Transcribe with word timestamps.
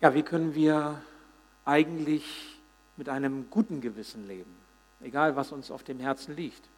Ja, 0.00 0.14
wie 0.14 0.22
können 0.22 0.54
wir 0.54 1.00
eigentlich 1.64 2.60
mit 2.96 3.08
einem 3.08 3.50
guten 3.50 3.80
Gewissen 3.80 4.26
leben? 4.26 4.56
Egal, 5.00 5.36
was 5.36 5.52
uns 5.52 5.70
auf 5.70 5.82
dem 5.82 5.98
Herzen 5.98 6.36
liegt. 6.36 6.68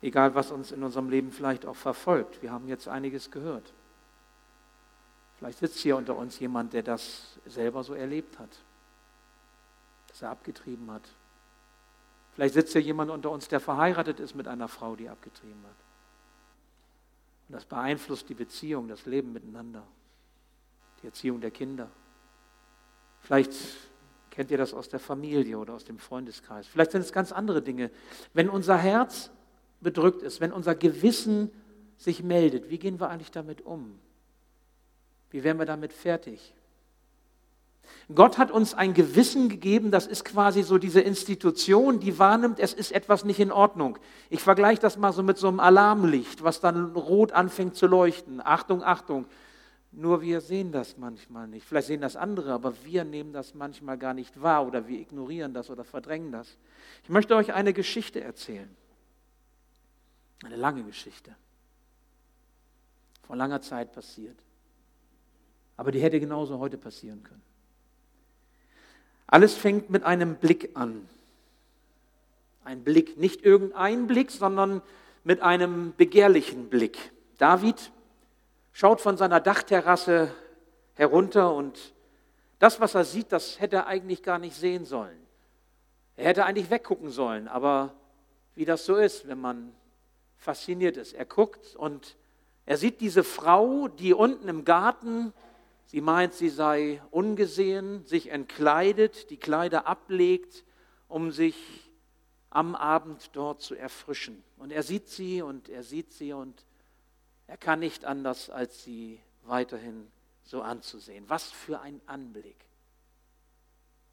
Egal, 0.00 0.34
was 0.34 0.50
uns 0.50 0.70
in 0.70 0.82
unserem 0.82 1.08
Leben 1.08 1.32
vielleicht 1.32 1.66
auch 1.66 1.76
verfolgt. 1.76 2.42
Wir 2.42 2.52
haben 2.52 2.68
jetzt 2.68 2.88
einiges 2.88 3.30
gehört. 3.30 3.72
Vielleicht 5.38 5.58
sitzt 5.58 5.78
hier 5.78 5.96
unter 5.96 6.16
uns 6.16 6.38
jemand, 6.38 6.72
der 6.72 6.82
das 6.82 7.38
selber 7.44 7.82
so 7.82 7.94
erlebt 7.94 8.38
hat, 8.38 8.50
dass 10.08 10.22
er 10.22 10.30
abgetrieben 10.30 10.90
hat. 10.90 11.08
Vielleicht 12.34 12.54
sitzt 12.54 12.72
hier 12.72 12.82
jemand 12.82 13.10
unter 13.10 13.30
uns, 13.30 13.48
der 13.48 13.60
verheiratet 13.60 14.20
ist 14.20 14.34
mit 14.34 14.48
einer 14.48 14.68
Frau, 14.68 14.96
die 14.96 15.08
abgetrieben 15.08 15.62
hat. 15.64 15.76
Und 17.48 17.54
das 17.54 17.64
beeinflusst 17.64 18.28
die 18.28 18.34
Beziehung, 18.34 18.88
das 18.88 19.06
Leben 19.06 19.32
miteinander, 19.32 19.82
die 21.02 21.06
Erziehung 21.06 21.40
der 21.40 21.50
Kinder. 21.50 21.90
Vielleicht 23.24 23.52
kennt 24.30 24.50
ihr 24.50 24.58
das 24.58 24.74
aus 24.74 24.88
der 24.88 25.00
Familie 25.00 25.58
oder 25.58 25.74
aus 25.74 25.84
dem 25.84 25.98
Freundeskreis. 25.98 26.66
Vielleicht 26.66 26.92
sind 26.92 27.00
es 27.00 27.12
ganz 27.12 27.32
andere 27.32 27.62
Dinge. 27.62 27.90
Wenn 28.34 28.50
unser 28.50 28.76
Herz 28.76 29.30
bedrückt 29.80 30.22
ist, 30.22 30.40
wenn 30.40 30.52
unser 30.52 30.74
Gewissen 30.74 31.50
sich 31.96 32.22
meldet, 32.22 32.68
wie 32.68 32.78
gehen 32.78 33.00
wir 33.00 33.08
eigentlich 33.08 33.30
damit 33.30 33.62
um? 33.62 33.98
Wie 35.30 35.42
werden 35.42 35.58
wir 35.58 35.66
damit 35.66 35.92
fertig? 35.92 36.54
Gott 38.14 38.36
hat 38.36 38.50
uns 38.50 38.74
ein 38.74 38.92
Gewissen 38.92 39.48
gegeben, 39.48 39.90
das 39.90 40.06
ist 40.06 40.24
quasi 40.24 40.62
so 40.62 40.76
diese 40.76 41.00
Institution, 41.00 42.00
die 42.00 42.18
wahrnimmt, 42.18 42.58
es 42.58 42.74
ist 42.74 42.92
etwas 42.92 43.24
nicht 43.24 43.40
in 43.40 43.52
Ordnung. 43.52 43.98
Ich 44.28 44.40
vergleiche 44.40 44.80
das 44.80 44.98
mal 44.98 45.12
so 45.12 45.22
mit 45.22 45.38
so 45.38 45.48
einem 45.48 45.60
Alarmlicht, 45.60 46.44
was 46.44 46.60
dann 46.60 46.92
rot 46.94 47.32
anfängt 47.32 47.76
zu 47.76 47.86
leuchten. 47.86 48.42
Achtung, 48.44 48.82
Achtung, 48.82 49.26
nur 49.96 50.22
wir 50.22 50.40
sehen 50.40 50.72
das 50.72 50.96
manchmal 50.96 51.46
nicht. 51.46 51.66
Vielleicht 51.66 51.86
sehen 51.86 52.00
das 52.00 52.16
andere, 52.16 52.52
aber 52.52 52.74
wir 52.84 53.04
nehmen 53.04 53.32
das 53.32 53.54
manchmal 53.54 53.96
gar 53.96 54.14
nicht 54.14 54.42
wahr 54.42 54.66
oder 54.66 54.88
wir 54.88 54.98
ignorieren 54.98 55.54
das 55.54 55.70
oder 55.70 55.84
verdrängen 55.84 56.32
das. 56.32 56.56
Ich 57.04 57.08
möchte 57.10 57.36
euch 57.36 57.52
eine 57.52 57.72
Geschichte 57.72 58.20
erzählen. 58.20 58.68
Eine 60.44 60.56
lange 60.56 60.82
Geschichte. 60.84 61.34
Vor 63.22 63.36
langer 63.36 63.60
Zeit 63.62 63.92
passiert. 63.92 64.36
Aber 65.76 65.92
die 65.92 66.00
hätte 66.00 66.20
genauso 66.20 66.58
heute 66.58 66.76
passieren 66.76 67.22
können. 67.22 67.42
Alles 69.26 69.54
fängt 69.54 69.90
mit 69.90 70.02
einem 70.02 70.36
Blick 70.36 70.70
an. 70.74 71.08
Ein 72.64 72.82
Blick, 72.82 73.16
nicht 73.16 73.44
irgendein 73.44 74.06
Blick, 74.06 74.30
sondern 74.30 74.82
mit 75.22 75.40
einem 75.40 75.94
begehrlichen 75.96 76.68
Blick. 76.68 76.98
David 77.38 77.90
schaut 78.74 79.00
von 79.00 79.16
seiner 79.16 79.40
Dachterrasse 79.40 80.34
herunter 80.94 81.54
und 81.54 81.94
das, 82.58 82.80
was 82.80 82.94
er 82.94 83.04
sieht, 83.04 83.30
das 83.30 83.60
hätte 83.60 83.76
er 83.76 83.86
eigentlich 83.86 84.22
gar 84.22 84.38
nicht 84.38 84.56
sehen 84.56 84.84
sollen. 84.84 85.18
Er 86.16 86.26
hätte 86.26 86.44
eigentlich 86.44 86.70
weggucken 86.70 87.10
sollen, 87.10 87.46
aber 87.48 87.94
wie 88.56 88.64
das 88.64 88.84
so 88.84 88.96
ist, 88.96 89.28
wenn 89.28 89.40
man 89.40 89.72
fasziniert 90.36 90.96
ist. 90.96 91.12
Er 91.12 91.24
guckt 91.24 91.76
und 91.76 92.16
er 92.66 92.76
sieht 92.76 93.00
diese 93.00 93.22
Frau, 93.22 93.86
die 93.88 94.12
unten 94.12 94.48
im 94.48 94.64
Garten, 94.64 95.32
sie 95.86 96.00
meint, 96.00 96.34
sie 96.34 96.48
sei 96.48 97.00
ungesehen, 97.10 98.04
sich 98.04 98.30
entkleidet, 98.30 99.30
die 99.30 99.36
Kleider 99.36 99.86
ablegt, 99.86 100.64
um 101.06 101.30
sich 101.30 101.56
am 102.50 102.74
Abend 102.74 103.30
dort 103.34 103.60
zu 103.60 103.76
erfrischen. 103.76 104.42
Und 104.56 104.72
er 104.72 104.82
sieht 104.82 105.08
sie 105.08 105.42
und 105.42 105.68
er 105.68 105.84
sieht 105.84 106.12
sie 106.12 106.32
und 106.32 106.64
er 107.46 107.56
kann 107.56 107.80
nicht 107.80 108.04
anders, 108.04 108.50
als 108.50 108.84
sie 108.84 109.20
weiterhin 109.42 110.10
so 110.44 110.62
anzusehen. 110.62 111.28
Was 111.28 111.50
für 111.50 111.80
ein 111.80 112.00
Anblick. 112.06 112.56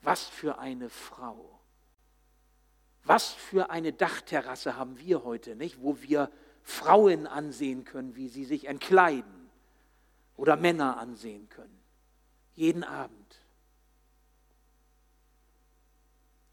Was 0.01 0.23
für 0.23 0.57
eine 0.59 0.89
Frau. 0.89 1.59
Was 3.03 3.31
für 3.31 3.69
eine 3.69 3.93
Dachterrasse 3.93 4.75
haben 4.77 4.99
wir 4.99 5.23
heute, 5.23 5.55
nicht? 5.55 5.81
Wo 5.81 6.01
wir 6.01 6.31
Frauen 6.63 7.27
ansehen 7.27 7.83
können, 7.85 8.15
wie 8.15 8.27
sie 8.27 8.45
sich 8.45 8.67
entkleiden 8.67 9.49
oder 10.35 10.55
Männer 10.55 10.97
ansehen 10.97 11.49
können. 11.49 11.79
Jeden 12.53 12.83
Abend. 12.83 13.17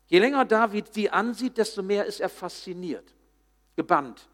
Je 0.06 0.18
länger 0.18 0.46
David 0.46 0.92
sie 0.94 1.10
ansieht, 1.10 1.58
desto 1.58 1.82
mehr 1.82 2.06
ist 2.06 2.20
er 2.20 2.30
fasziniert, 2.30 3.14
gebannt. 3.76 4.28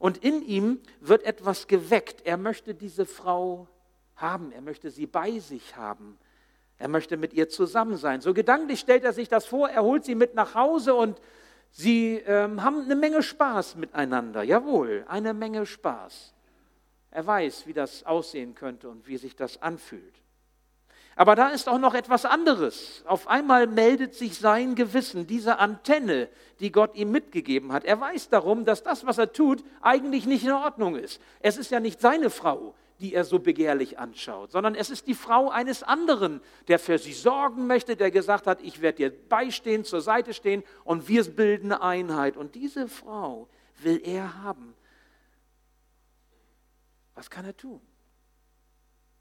Und 0.00 0.24
in 0.24 0.42
ihm 0.42 0.80
wird 1.00 1.24
etwas 1.24 1.68
geweckt. 1.68 2.22
Er 2.24 2.38
möchte 2.38 2.74
diese 2.74 3.04
Frau 3.04 3.68
haben, 4.16 4.50
er 4.50 4.62
möchte 4.62 4.90
sie 4.90 5.06
bei 5.06 5.38
sich 5.38 5.76
haben. 5.76 6.18
Er 6.78 6.88
möchte 6.88 7.18
mit 7.18 7.34
ihr 7.34 7.50
zusammen 7.50 7.98
sein. 7.98 8.22
So 8.22 8.32
gedanklich 8.32 8.80
stellt 8.80 9.04
er 9.04 9.12
sich 9.12 9.28
das 9.28 9.44
vor, 9.44 9.68
er 9.68 9.82
holt 9.82 10.06
sie 10.06 10.14
mit 10.14 10.34
nach 10.34 10.54
Hause 10.54 10.94
und 10.94 11.20
sie 11.70 12.14
ähm, 12.26 12.62
haben 12.64 12.80
eine 12.80 12.96
Menge 12.96 13.22
Spaß 13.22 13.76
miteinander. 13.76 14.42
Jawohl, 14.42 15.04
eine 15.06 15.34
Menge 15.34 15.66
Spaß. 15.66 16.32
Er 17.10 17.26
weiß, 17.26 17.66
wie 17.66 17.74
das 17.74 18.04
aussehen 18.04 18.54
könnte 18.54 18.88
und 18.88 19.06
wie 19.06 19.18
sich 19.18 19.36
das 19.36 19.60
anfühlt. 19.60 20.14
Aber 21.16 21.34
da 21.34 21.48
ist 21.48 21.68
auch 21.68 21.78
noch 21.78 21.94
etwas 21.94 22.24
anderes. 22.24 23.02
Auf 23.06 23.28
einmal 23.28 23.66
meldet 23.66 24.14
sich 24.14 24.38
sein 24.38 24.74
Gewissen, 24.74 25.26
diese 25.26 25.58
Antenne, 25.58 26.28
die 26.60 26.72
Gott 26.72 26.94
ihm 26.94 27.10
mitgegeben 27.10 27.72
hat. 27.72 27.84
Er 27.84 28.00
weiß 28.00 28.28
darum, 28.28 28.64
dass 28.64 28.82
das, 28.82 29.04
was 29.06 29.18
er 29.18 29.32
tut, 29.32 29.62
eigentlich 29.80 30.26
nicht 30.26 30.44
in 30.44 30.52
Ordnung 30.52 30.96
ist. 30.96 31.20
Es 31.40 31.56
ist 31.56 31.70
ja 31.70 31.80
nicht 31.80 32.00
seine 32.00 32.30
Frau, 32.30 32.74
die 33.00 33.14
er 33.14 33.24
so 33.24 33.38
begehrlich 33.38 33.98
anschaut, 33.98 34.52
sondern 34.52 34.74
es 34.74 34.90
ist 34.90 35.06
die 35.06 35.14
Frau 35.14 35.48
eines 35.48 35.82
anderen, 35.82 36.40
der 36.68 36.78
für 36.78 36.98
sie 36.98 37.14
sorgen 37.14 37.66
möchte, 37.66 37.96
der 37.96 38.10
gesagt 38.10 38.46
hat, 38.46 38.60
ich 38.62 38.80
werde 38.82 38.96
dir 38.96 39.28
beistehen, 39.28 39.84
zur 39.84 40.02
Seite 40.02 40.34
stehen 40.34 40.62
und 40.84 41.08
wir 41.08 41.24
bilden 41.24 41.72
eine 41.72 41.82
Einheit. 41.82 42.36
Und 42.36 42.54
diese 42.54 42.88
Frau 42.88 43.48
will 43.78 44.00
er 44.04 44.42
haben. 44.42 44.74
Was 47.14 47.30
kann 47.30 47.44
er 47.44 47.56
tun? 47.56 47.80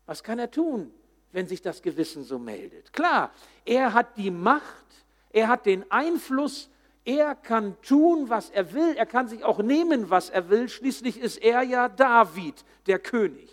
Was 0.06 0.24
kann 0.24 0.40
er 0.40 0.52
tun, 0.52 0.92
wenn 1.32 1.48
sich 1.48 1.62
das 1.62 1.82
Gewissen 1.82 2.24
so 2.24 2.40
meldet. 2.40 2.94
Klar, 2.94 3.32
er 3.66 3.94
hat 3.94 4.18
die 4.18 4.32
Macht, 4.32 4.86
er 5.32 5.48
hat 5.48 5.66
den 5.66 5.90
Einfluss, 5.92 6.70
er 7.06 7.36
kann 7.36 7.80
tun, 7.82 8.30
was 8.30 8.50
er 8.50 8.74
will, 8.74 8.96
er 8.96 9.06
kann 9.06 9.28
sich 9.28 9.44
auch 9.44 9.60
nehmen, 9.60 10.10
was 10.10 10.30
er 10.30 10.50
will. 10.50 10.70
Schließlich 10.70 11.20
ist 11.20 11.38
er 11.38 11.64
ja 11.64 11.88
David, 11.90 12.64
der 12.88 13.00
König. 13.00 13.50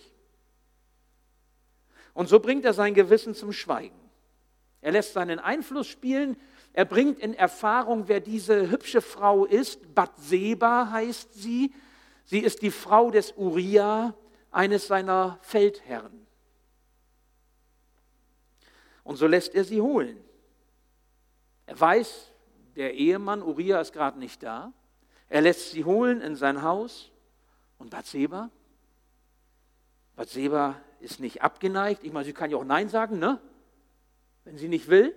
Und 2.12 2.28
so 2.28 2.41
bringt 2.41 2.65
er 2.65 2.72
sein 2.72 2.94
Gewissen 2.94 3.34
zum 3.34 3.53
Schweigen. 3.53 3.98
Er 4.81 4.92
lässt 4.92 5.12
seinen 5.12 5.38
Einfluss 5.38 5.86
spielen, 5.86 6.36
er 6.72 6.84
bringt 6.84 7.19
in 7.20 7.32
Erfahrung, 7.32 8.09
wer 8.09 8.20
diese 8.20 8.70
hübsche 8.70 9.00
Frau 9.00 9.47
ist. 9.47 9.94
Bathseba 9.94 10.91
heißt 10.91 11.32
sie. 11.32 11.72
Sie 12.26 12.41
ist 12.41 12.60
die 12.60 12.70
Frau 12.70 13.10
des 13.10 13.32
Uriah, 13.36 14.15
eines 14.50 14.86
seiner 14.86 15.38
Feldherren. 15.41 16.25
Und 19.06 19.17
so 19.17 19.28
lässt 19.28 19.55
er 19.55 19.62
sie 19.62 19.81
holen. 19.81 20.19
Er 21.65 21.78
weiß, 21.78 22.33
der 22.75 22.94
Ehemann 22.94 23.41
Uriah 23.41 23.81
ist 23.81 23.93
gerade 23.93 24.19
nicht 24.19 24.43
da. 24.43 24.72
Er 25.28 25.43
lässt 25.43 25.71
sie 25.71 25.84
holen 25.84 26.21
in 26.21 26.34
sein 26.34 26.62
Haus. 26.62 27.12
Und 27.78 27.91
Bathseba? 27.91 28.50
Bathseba 30.16 30.81
ist 30.99 31.21
nicht 31.21 31.43
abgeneigt. 31.43 32.03
Ich 32.03 32.12
meine, 32.12 32.25
sie 32.25 32.33
kann 32.33 32.50
ja 32.50 32.56
auch 32.56 32.65
Nein 32.65 32.89
sagen, 32.89 33.21
ne? 33.21 33.41
Wenn 34.43 34.59
sie 34.59 34.66
nicht 34.66 34.89
will. 34.89 35.15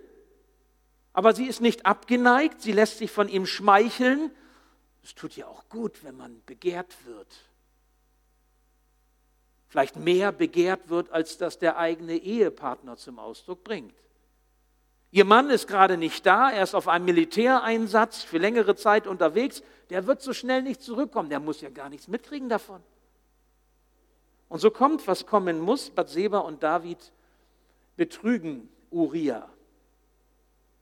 Aber 1.12 1.34
sie 1.34 1.46
ist 1.46 1.60
nicht 1.60 1.84
abgeneigt. 1.84 2.62
Sie 2.62 2.72
lässt 2.72 2.98
sich 2.98 3.10
von 3.10 3.28
ihm 3.28 3.44
schmeicheln. 3.44 4.30
Es 5.02 5.16
tut 5.16 5.34
ja 5.34 5.48
auch 5.48 5.68
gut, 5.68 6.04
wenn 6.04 6.16
man 6.16 6.40
begehrt 6.46 6.94
wird 7.06 7.49
vielleicht 9.70 9.96
mehr 9.96 10.32
begehrt 10.32 10.90
wird, 10.90 11.10
als 11.12 11.38
das 11.38 11.58
der 11.58 11.78
eigene 11.78 12.16
Ehepartner 12.16 12.96
zum 12.96 13.20
Ausdruck 13.20 13.62
bringt. 13.64 13.94
Ihr 15.12 15.24
Mann 15.24 15.48
ist 15.48 15.66
gerade 15.66 15.96
nicht 15.96 16.26
da, 16.26 16.50
er 16.50 16.64
ist 16.64 16.74
auf 16.74 16.88
einem 16.88 17.04
Militäreinsatz 17.04 18.22
für 18.22 18.38
längere 18.38 18.74
Zeit 18.74 19.06
unterwegs, 19.06 19.62
der 19.88 20.06
wird 20.06 20.22
so 20.22 20.32
schnell 20.32 20.62
nicht 20.62 20.82
zurückkommen, 20.82 21.30
der 21.30 21.40
muss 21.40 21.60
ja 21.60 21.70
gar 21.70 21.88
nichts 21.88 22.08
mitkriegen 22.08 22.48
davon. 22.48 22.82
Und 24.48 24.58
so 24.58 24.70
kommt, 24.72 25.06
was 25.06 25.24
kommen 25.26 25.60
muss, 25.60 25.90
Bathseba 25.90 26.40
und 26.40 26.62
David 26.62 26.98
betrügen 27.96 28.68
Uriah, 28.90 29.48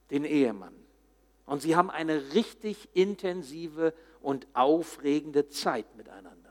den 0.09 0.25
Ehemann. 0.25 0.73
Und 1.45 1.61
sie 1.61 1.75
haben 1.75 1.91
eine 1.91 2.33
richtig 2.33 2.89
intensive 2.93 3.93
und 4.21 4.47
aufregende 4.53 5.47
Zeit 5.49 5.95
miteinander. 5.95 6.48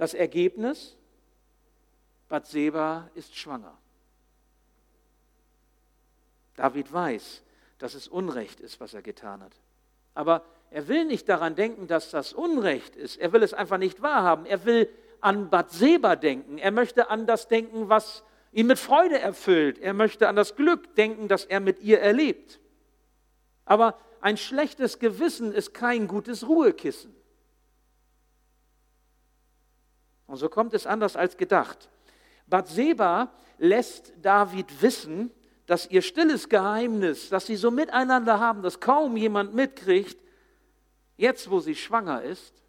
Das 0.00 0.14
Ergebnis, 0.14 0.96
Bathseba 2.30 3.10
ist 3.14 3.36
schwanger. 3.36 3.76
David 6.56 6.90
weiß, 6.90 7.42
dass 7.76 7.92
es 7.92 8.08
Unrecht 8.08 8.60
ist, 8.60 8.80
was 8.80 8.94
er 8.94 9.02
getan 9.02 9.42
hat. 9.42 9.52
Aber 10.14 10.42
er 10.70 10.88
will 10.88 11.04
nicht 11.04 11.28
daran 11.28 11.54
denken, 11.54 11.86
dass 11.86 12.10
das 12.10 12.32
Unrecht 12.32 12.96
ist. 12.96 13.18
Er 13.18 13.34
will 13.34 13.42
es 13.42 13.52
einfach 13.52 13.76
nicht 13.76 14.00
wahrhaben. 14.00 14.46
Er 14.46 14.64
will 14.64 14.88
an 15.20 15.50
Bathseba 15.50 16.16
denken. 16.16 16.56
Er 16.56 16.70
möchte 16.70 17.10
an 17.10 17.26
das 17.26 17.48
denken, 17.48 17.90
was 17.90 18.22
ihn 18.52 18.68
mit 18.68 18.78
Freude 18.78 19.18
erfüllt. 19.18 19.78
Er 19.80 19.92
möchte 19.92 20.28
an 20.28 20.36
das 20.36 20.56
Glück 20.56 20.94
denken, 20.94 21.28
das 21.28 21.44
er 21.44 21.60
mit 21.60 21.82
ihr 21.82 22.00
erlebt. 22.00 22.58
Aber 23.66 23.98
ein 24.22 24.38
schlechtes 24.38 24.98
Gewissen 24.98 25.52
ist 25.52 25.74
kein 25.74 26.08
gutes 26.08 26.48
Ruhekissen. 26.48 27.19
Und 30.30 30.36
so 30.36 30.48
kommt 30.48 30.74
es 30.74 30.86
anders 30.86 31.16
als 31.16 31.36
gedacht. 31.36 31.88
Bathseba 32.46 33.32
lässt 33.58 34.12
David 34.22 34.80
wissen, 34.80 35.32
dass 35.66 35.90
ihr 35.90 36.02
stilles 36.02 36.48
Geheimnis, 36.48 37.30
das 37.30 37.46
sie 37.46 37.56
so 37.56 37.72
miteinander 37.72 38.38
haben, 38.38 38.62
das 38.62 38.78
kaum 38.78 39.16
jemand 39.16 39.54
mitkriegt, 39.54 40.16
jetzt 41.16 41.50
wo 41.50 41.58
sie 41.58 41.74
schwanger 41.74 42.22
ist, 42.22 42.62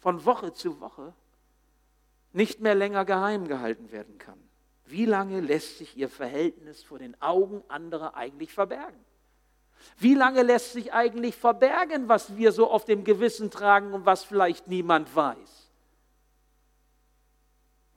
von 0.00 0.24
Woche 0.24 0.52
zu 0.52 0.80
Woche, 0.80 1.14
nicht 2.32 2.60
mehr 2.60 2.74
länger 2.74 3.04
geheim 3.04 3.46
gehalten 3.46 3.92
werden 3.92 4.18
kann. 4.18 4.42
Wie 4.84 5.06
lange 5.06 5.38
lässt 5.38 5.78
sich 5.78 5.96
ihr 5.96 6.08
Verhältnis 6.08 6.82
vor 6.82 6.98
den 6.98 7.20
Augen 7.22 7.62
anderer 7.68 8.16
eigentlich 8.16 8.52
verbergen? 8.52 8.98
Wie 9.96 10.14
lange 10.14 10.42
lässt 10.42 10.72
sich 10.72 10.92
eigentlich 10.92 11.36
verbergen, 11.36 12.08
was 12.08 12.36
wir 12.36 12.50
so 12.50 12.68
auf 12.68 12.84
dem 12.84 13.04
Gewissen 13.04 13.52
tragen 13.52 13.92
und 13.92 14.06
was 14.06 14.24
vielleicht 14.24 14.66
niemand 14.66 15.14
weiß? 15.14 15.61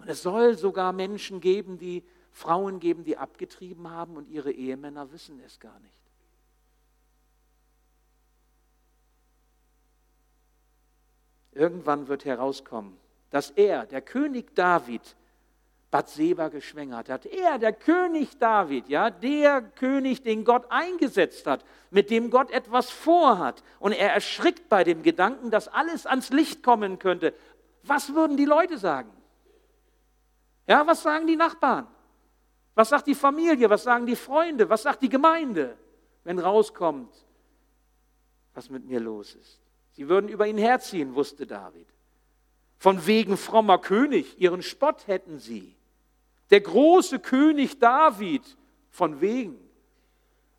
Und 0.05 0.11
es 0.11 0.21
soll 0.21 0.55
sogar 0.55 0.93
Menschen 0.93 1.41
geben, 1.41 1.79
die 1.79 2.03
Frauen 2.29 2.79
geben, 2.79 3.03
die 3.03 3.17
abgetrieben 3.17 3.89
haben 3.89 4.17
und 4.17 4.29
ihre 4.29 4.51
Ehemänner 4.51 5.11
wissen 5.11 5.41
es 5.43 5.59
gar 5.59 5.79
nicht. 5.79 5.97
Irgendwann 11.53 12.07
wird 12.07 12.23
herauskommen, 12.23 12.95
dass 13.31 13.49
er, 13.49 13.87
der 13.87 14.03
König 14.03 14.53
David, 14.53 15.01
Bathseba 15.89 16.49
geschwängert 16.49 17.09
hat. 17.09 17.25
Er, 17.25 17.57
der 17.57 17.73
König 17.73 18.37
David, 18.37 18.87
ja, 18.87 19.09
der 19.09 19.63
König, 19.63 20.21
den 20.21 20.45
Gott 20.45 20.67
eingesetzt 20.69 21.47
hat, 21.47 21.65
mit 21.89 22.11
dem 22.11 22.29
Gott 22.29 22.51
etwas 22.51 22.91
vorhat. 22.91 23.63
Und 23.79 23.93
er 23.93 24.13
erschrickt 24.13 24.69
bei 24.69 24.83
dem 24.83 25.01
Gedanken, 25.01 25.49
dass 25.49 25.67
alles 25.67 26.05
ans 26.05 26.29
Licht 26.29 26.61
kommen 26.61 26.99
könnte. 26.99 27.33
Was 27.81 28.13
würden 28.13 28.37
die 28.37 28.45
Leute 28.45 28.77
sagen? 28.77 29.09
Ja, 30.67 30.85
was 30.85 31.03
sagen 31.03 31.27
die 31.27 31.35
Nachbarn? 31.35 31.87
Was 32.73 32.89
sagt 32.89 33.07
die 33.07 33.15
Familie? 33.15 33.69
Was 33.69 33.83
sagen 33.83 34.05
die 34.05 34.15
Freunde? 34.15 34.69
Was 34.69 34.83
sagt 34.83 35.01
die 35.01 35.09
Gemeinde, 35.09 35.77
wenn 36.23 36.39
rauskommt, 36.39 37.13
was 38.53 38.69
mit 38.69 38.85
mir 38.85 38.99
los 38.99 39.35
ist? 39.35 39.61
Sie 39.93 40.09
würden 40.09 40.29
über 40.29 40.47
ihn 40.47 40.57
herziehen, 40.57 41.15
wusste 41.15 41.47
David. 41.47 41.87
Von 42.77 43.05
wegen 43.05 43.37
frommer 43.37 43.77
König, 43.77 44.39
ihren 44.39 44.61
Spott 44.61 45.07
hätten 45.07 45.39
sie. 45.39 45.75
Der 46.49 46.61
große 46.61 47.19
König 47.19 47.79
David, 47.79 48.43
von 48.89 49.21
wegen. 49.21 49.57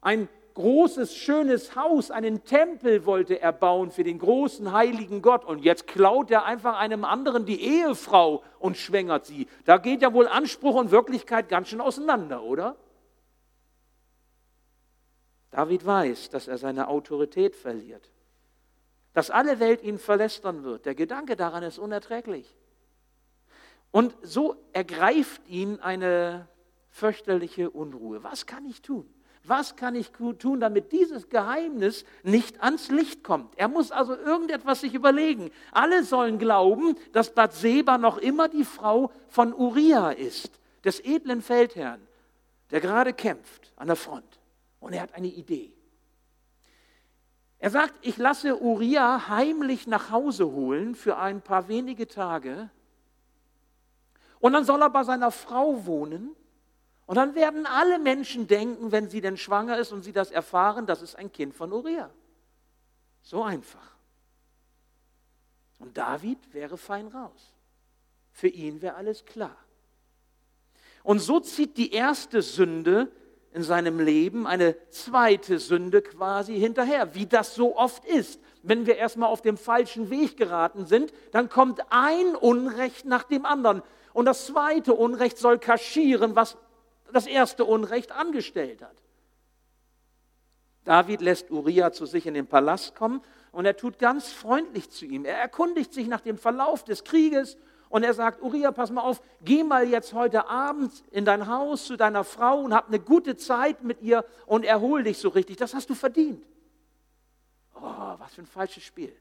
Ein 0.00 0.28
großes, 0.56 1.14
schönes 1.14 1.76
Haus, 1.76 2.10
einen 2.10 2.42
Tempel 2.44 3.06
wollte 3.06 3.40
er 3.40 3.52
bauen 3.52 3.90
für 3.90 4.04
den 4.04 4.18
großen, 4.18 4.72
heiligen 4.72 5.22
Gott. 5.22 5.44
Und 5.44 5.60
jetzt 5.60 5.86
klaut 5.86 6.30
er 6.30 6.44
einfach 6.44 6.76
einem 6.78 7.04
anderen 7.04 7.46
die 7.46 7.62
Ehefrau 7.62 8.42
und 8.58 8.76
schwängert 8.76 9.26
sie. 9.26 9.46
Da 9.64 9.76
geht 9.78 10.02
ja 10.02 10.12
wohl 10.12 10.26
Anspruch 10.26 10.74
und 10.74 10.90
Wirklichkeit 10.90 11.48
ganz 11.48 11.68
schön 11.68 11.80
auseinander, 11.80 12.42
oder? 12.42 12.76
David 15.50 15.86
weiß, 15.86 16.30
dass 16.30 16.48
er 16.48 16.58
seine 16.58 16.88
Autorität 16.88 17.54
verliert. 17.54 18.10
Dass 19.12 19.30
alle 19.30 19.60
Welt 19.60 19.82
ihn 19.82 19.98
verlästern 19.98 20.64
wird. 20.64 20.86
Der 20.86 20.94
Gedanke 20.94 21.36
daran 21.36 21.62
ist 21.62 21.78
unerträglich. 21.78 22.56
Und 23.90 24.16
so 24.22 24.56
ergreift 24.72 25.46
ihn 25.48 25.80
eine 25.80 26.48
fürchterliche 26.88 27.70
Unruhe. 27.70 28.22
Was 28.22 28.46
kann 28.46 28.64
ich 28.64 28.82
tun? 28.82 29.08
Was 29.48 29.76
kann 29.76 29.94
ich 29.94 30.10
tun, 30.10 30.60
damit 30.60 30.92
dieses 30.92 31.28
Geheimnis 31.28 32.04
nicht 32.22 32.62
ans 32.62 32.90
Licht 32.90 33.22
kommt? 33.22 33.56
Er 33.56 33.68
muss 33.68 33.92
also 33.92 34.16
irgendetwas 34.16 34.80
sich 34.80 34.94
überlegen. 34.94 35.50
Alle 35.72 36.02
sollen 36.04 36.38
glauben, 36.38 36.96
dass 37.12 37.34
Bathseba 37.34 37.98
noch 37.98 38.18
immer 38.18 38.48
die 38.48 38.64
Frau 38.64 39.12
von 39.28 39.54
Uriah 39.54 40.10
ist, 40.10 40.50
des 40.84 41.00
edlen 41.00 41.42
Feldherrn, 41.42 42.00
der 42.70 42.80
gerade 42.80 43.12
kämpft 43.12 43.72
an 43.76 43.86
der 43.86 43.96
Front. 43.96 44.40
Und 44.80 44.92
er 44.92 45.02
hat 45.02 45.14
eine 45.14 45.28
Idee. 45.28 45.72
Er 47.58 47.70
sagt, 47.70 47.94
ich 48.02 48.16
lasse 48.16 48.60
Uriah 48.60 49.28
heimlich 49.28 49.86
nach 49.86 50.10
Hause 50.10 50.46
holen 50.46 50.94
für 50.94 51.16
ein 51.18 51.40
paar 51.40 51.68
wenige 51.68 52.06
Tage. 52.06 52.70
Und 54.40 54.52
dann 54.52 54.64
soll 54.64 54.82
er 54.82 54.90
bei 54.90 55.04
seiner 55.04 55.30
Frau 55.30 55.86
wohnen 55.86 56.36
und 57.06 57.14
dann 57.14 57.34
werden 57.36 57.66
alle 57.66 57.98
Menschen 57.98 58.48
denken, 58.48 58.90
wenn 58.90 59.08
sie 59.08 59.20
denn 59.20 59.36
schwanger 59.36 59.78
ist 59.78 59.92
und 59.92 60.02
sie 60.02 60.12
das 60.12 60.30
erfahren, 60.30 60.86
das 60.86 61.02
ist 61.02 61.14
ein 61.16 61.30
Kind 61.30 61.54
von 61.54 61.72
Uriah. 61.72 62.10
So 63.22 63.42
einfach. 63.42 63.96
Und 65.78 65.96
David 65.96 66.52
wäre 66.52 66.76
fein 66.76 67.06
raus. 67.08 67.52
Für 68.32 68.48
ihn 68.48 68.82
wäre 68.82 68.96
alles 68.96 69.24
klar. 69.24 69.56
Und 71.04 71.20
so 71.20 71.38
zieht 71.38 71.76
die 71.76 71.92
erste 71.92 72.42
Sünde 72.42 73.12
in 73.52 73.62
seinem 73.62 74.00
Leben 74.00 74.46
eine 74.46 74.76
zweite 74.90 75.60
Sünde 75.60 76.02
quasi 76.02 76.58
hinterher, 76.58 77.14
wie 77.14 77.26
das 77.26 77.54
so 77.54 77.76
oft 77.76 78.04
ist. 78.04 78.40
Wenn 78.62 78.84
wir 78.84 78.96
erstmal 78.96 79.30
auf 79.30 79.42
dem 79.42 79.56
falschen 79.56 80.10
Weg 80.10 80.36
geraten 80.36 80.86
sind, 80.86 81.12
dann 81.30 81.48
kommt 81.48 81.80
ein 81.90 82.34
Unrecht 82.34 83.06
nach 83.06 83.22
dem 83.22 83.46
anderen. 83.46 83.82
Und 84.12 84.26
das 84.26 84.46
zweite 84.46 84.92
Unrecht 84.92 85.38
soll 85.38 85.58
kaschieren, 85.58 86.34
was 86.34 86.58
das 87.12 87.26
erste 87.26 87.64
Unrecht 87.64 88.12
angestellt 88.12 88.82
hat. 88.82 88.96
David 90.84 91.20
lässt 91.20 91.50
Uriah 91.50 91.92
zu 91.92 92.06
sich 92.06 92.26
in 92.26 92.34
den 92.34 92.46
Palast 92.46 92.94
kommen 92.94 93.20
und 93.50 93.66
er 93.66 93.76
tut 93.76 93.98
ganz 93.98 94.32
freundlich 94.32 94.90
zu 94.90 95.04
ihm. 95.04 95.24
Er 95.24 95.36
erkundigt 95.36 95.92
sich 95.92 96.06
nach 96.06 96.20
dem 96.20 96.38
Verlauf 96.38 96.84
des 96.84 97.02
Krieges 97.02 97.56
und 97.88 98.04
er 98.04 98.14
sagt, 98.14 98.40
Uriah, 98.42 98.70
pass 98.70 98.90
mal 98.90 99.02
auf, 99.02 99.20
geh 99.42 99.64
mal 99.64 99.88
jetzt 99.88 100.12
heute 100.12 100.48
Abend 100.48 100.92
in 101.10 101.24
dein 101.24 101.48
Haus 101.48 101.86
zu 101.86 101.96
deiner 101.96 102.22
Frau 102.22 102.60
und 102.60 102.72
hab 102.72 102.88
eine 102.88 103.00
gute 103.00 103.36
Zeit 103.36 103.82
mit 103.82 104.00
ihr 104.02 104.24
und 104.46 104.64
erhol 104.64 105.02
dich 105.02 105.18
so 105.18 105.28
richtig. 105.28 105.56
Das 105.56 105.74
hast 105.74 105.90
du 105.90 105.94
verdient. 105.94 106.44
Oh, 107.74 108.14
was 108.18 108.34
für 108.34 108.42
ein 108.42 108.46
falsches 108.46 108.84
Spiel. 108.84 109.14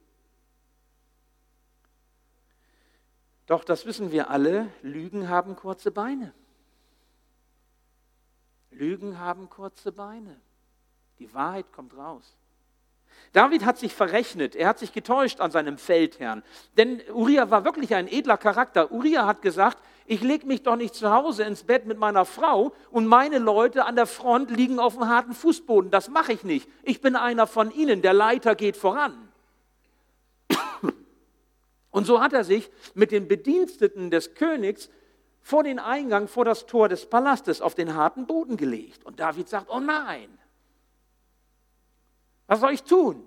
Doch 3.47 3.63
das 3.63 3.85
wissen 3.85 4.11
wir 4.11 4.29
alle, 4.29 4.67
Lügen 4.81 5.29
haben 5.29 5.55
kurze 5.55 5.91
Beine. 5.91 6.33
Lügen 8.77 9.19
haben 9.19 9.49
kurze 9.49 9.91
Beine. 9.91 10.39
Die 11.19 11.33
Wahrheit 11.33 11.71
kommt 11.71 11.95
raus. 11.95 12.37
David 13.31 13.65
hat 13.65 13.77
sich 13.77 13.93
verrechnet, 13.93 14.55
er 14.55 14.67
hat 14.67 14.79
sich 14.79 14.91
getäuscht 14.91 15.39
an 15.39 15.51
seinem 15.51 15.77
Feldherrn. 15.77 16.43
Denn 16.77 17.01
Uriah 17.13 17.49
war 17.49 17.63
wirklich 17.63 17.95
ein 17.95 18.07
edler 18.07 18.37
Charakter. 18.37 18.91
Uriah 18.91 19.25
hat 19.25 19.41
gesagt, 19.41 19.77
ich 20.05 20.21
lege 20.21 20.45
mich 20.45 20.63
doch 20.63 20.75
nicht 20.75 20.93
zu 20.93 21.09
Hause 21.09 21.43
ins 21.43 21.63
Bett 21.63 21.85
mit 21.85 21.97
meiner 21.97 22.25
Frau 22.25 22.73
und 22.91 23.07
meine 23.07 23.39
Leute 23.39 23.85
an 23.85 23.95
der 23.95 24.05
Front 24.05 24.51
liegen 24.51 24.79
auf 24.79 24.95
dem 24.95 25.07
harten 25.07 25.33
Fußboden. 25.33 25.91
Das 25.91 26.09
mache 26.09 26.33
ich 26.33 26.43
nicht. 26.43 26.69
Ich 26.83 27.01
bin 27.01 27.15
einer 27.15 27.47
von 27.47 27.71
ihnen, 27.71 28.01
der 28.01 28.13
Leiter 28.13 28.55
geht 28.55 28.77
voran. 28.77 29.29
Und 31.91 32.05
so 32.05 32.21
hat 32.21 32.33
er 32.33 32.43
sich 32.43 32.69
mit 32.93 33.11
den 33.11 33.29
Bediensteten 33.29 34.11
des 34.11 34.35
Königs 34.35 34.89
vor 35.45 35.61
den 35.61 35.77
Eingang, 35.77 36.27
vor 36.27 36.43
das 36.43 36.65
Tor 36.65 36.89
des 36.89 37.05
Palastes 37.05 37.61
auf 37.61 37.75
den 37.75 37.93
harten 37.93 38.25
Boden 38.25 38.57
gelegt. 38.57 39.05
Und 39.05 39.19
David 39.19 39.47
sagt, 39.47 39.69
oh 39.69 39.79
nein, 39.79 40.35
was 42.47 42.61
soll 42.61 42.73
ich 42.73 42.81
tun? 42.81 43.23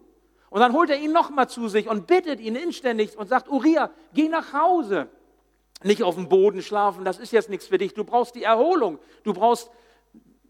Und 0.51 0.59
dann 0.59 0.73
holt 0.73 0.91
er 0.91 0.99
ihn 0.99 1.13
nochmal 1.13 1.49
zu 1.49 1.69
sich 1.69 1.89
und 1.89 2.09
bittet 2.09 2.41
ihn 2.41 2.57
inständig 2.57 3.17
und 3.17 3.29
sagt, 3.29 3.49
Uriah, 3.49 3.93
geh 4.15 4.29
nach 4.29 4.53
Hause. 4.53 5.09
Nicht 5.85 6.03
auf 6.03 6.17
dem 6.17 6.29
Boden 6.29 6.61
schlafen, 6.61 7.05
das 7.05 7.21
ist 7.21 7.31
jetzt 7.31 7.51
nichts 7.51 7.69
für 7.69 7.79
dich. 7.79 7.95
Du 7.95 8.03
brauchst 8.03 8.35
die 8.35 8.43
Erholung, 8.43 8.99
du 9.23 9.33
brauchst 9.33 9.71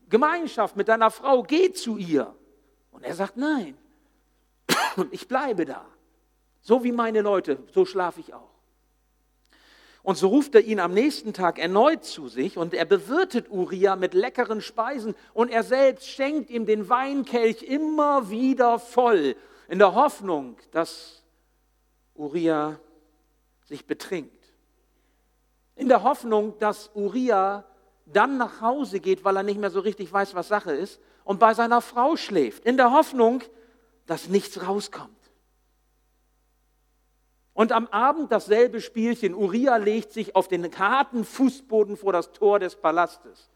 Gemeinschaft 0.09 0.75
mit 0.75 0.89
deiner 0.89 1.11
Frau, 1.11 1.43
geh 1.43 1.75
zu 1.75 1.99
ihr. 1.99 2.35
Und 2.93 3.05
er 3.05 3.15
sagt, 3.15 3.37
nein, 3.37 3.77
und 4.97 5.13
ich 5.13 5.29
bleibe 5.29 5.67
da. 5.67 5.85
So 6.63 6.83
wie 6.83 6.93
meine 6.93 7.21
Leute, 7.21 7.63
so 7.75 7.85
schlafe 7.85 8.21
ich 8.21 8.33
auch. 8.33 8.58
Und 10.09 10.17
so 10.17 10.29
ruft 10.29 10.55
er 10.55 10.62
ihn 10.62 10.81
am 10.81 10.95
nächsten 10.95 11.35
Tag 11.35 11.59
erneut 11.59 12.03
zu 12.03 12.29
sich 12.29 12.57
und 12.57 12.73
er 12.73 12.87
bewirtet 12.87 13.50
Uriah 13.50 13.95
mit 13.95 14.15
leckeren 14.15 14.62
Speisen 14.62 15.15
und 15.35 15.50
er 15.50 15.62
selbst 15.62 16.09
schenkt 16.09 16.49
ihm 16.49 16.65
den 16.65 16.88
Weinkelch 16.88 17.62
immer 17.62 18.31
wieder 18.31 18.79
voll, 18.79 19.37
in 19.69 19.79
der 19.79 19.95
Hoffnung, 19.95 20.57
dass 20.71 21.23
Uriah 22.15 22.81
sich 23.67 23.87
betrinkt. 23.87 24.50
In 25.77 25.91
der 25.91 26.03
Hoffnung, 26.03 26.59
dass 26.59 26.91
Uriah 26.95 27.67
dann 28.07 28.38
nach 28.38 28.62
Hause 28.62 29.00
geht, 29.00 29.25
weil 29.25 29.37
er 29.37 29.43
nicht 29.43 29.61
mehr 29.61 29.69
so 29.69 29.81
richtig 29.81 30.11
weiß, 30.11 30.35
was 30.35 30.49
Sache 30.49 30.73
ist, 30.73 31.03
und 31.25 31.38
bei 31.38 31.53
seiner 31.53 31.83
Frau 31.83 32.17
schläft. 32.17 32.65
In 32.65 32.79
der 32.79 32.93
Hoffnung, 32.93 33.43
dass 34.07 34.31
nichts 34.31 34.67
rauskommt. 34.67 35.18
Und 37.59 37.73
am 37.73 37.88
Abend 37.88 38.31
dasselbe 38.31 38.81
Spielchen. 38.81 39.35
Uriah 39.35 39.79
legt 39.79 40.12
sich 40.12 40.37
auf 40.37 40.47
den 40.47 40.79
harten 40.79 41.25
Fußboden 41.25 41.97
vor 41.97 42.12
das 42.12 42.31
Tor 42.31 42.61
des 42.61 42.77
Palastes. 42.77 43.50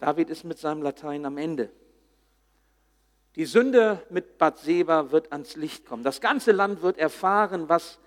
David 0.00 0.28
ist 0.28 0.42
mit 0.42 0.58
seinem 0.58 0.82
Latein 0.82 1.24
am 1.24 1.38
Ende. 1.38 1.70
Die 3.36 3.44
Sünde 3.44 4.04
mit 4.10 4.38
Bathseba 4.38 5.12
wird 5.12 5.30
ans 5.30 5.54
Licht 5.54 5.86
kommen. 5.86 6.02
Das 6.02 6.20
ganze 6.20 6.50
Land 6.50 6.82
wird 6.82 6.98
erfahren, 6.98 7.68
was 7.68 8.00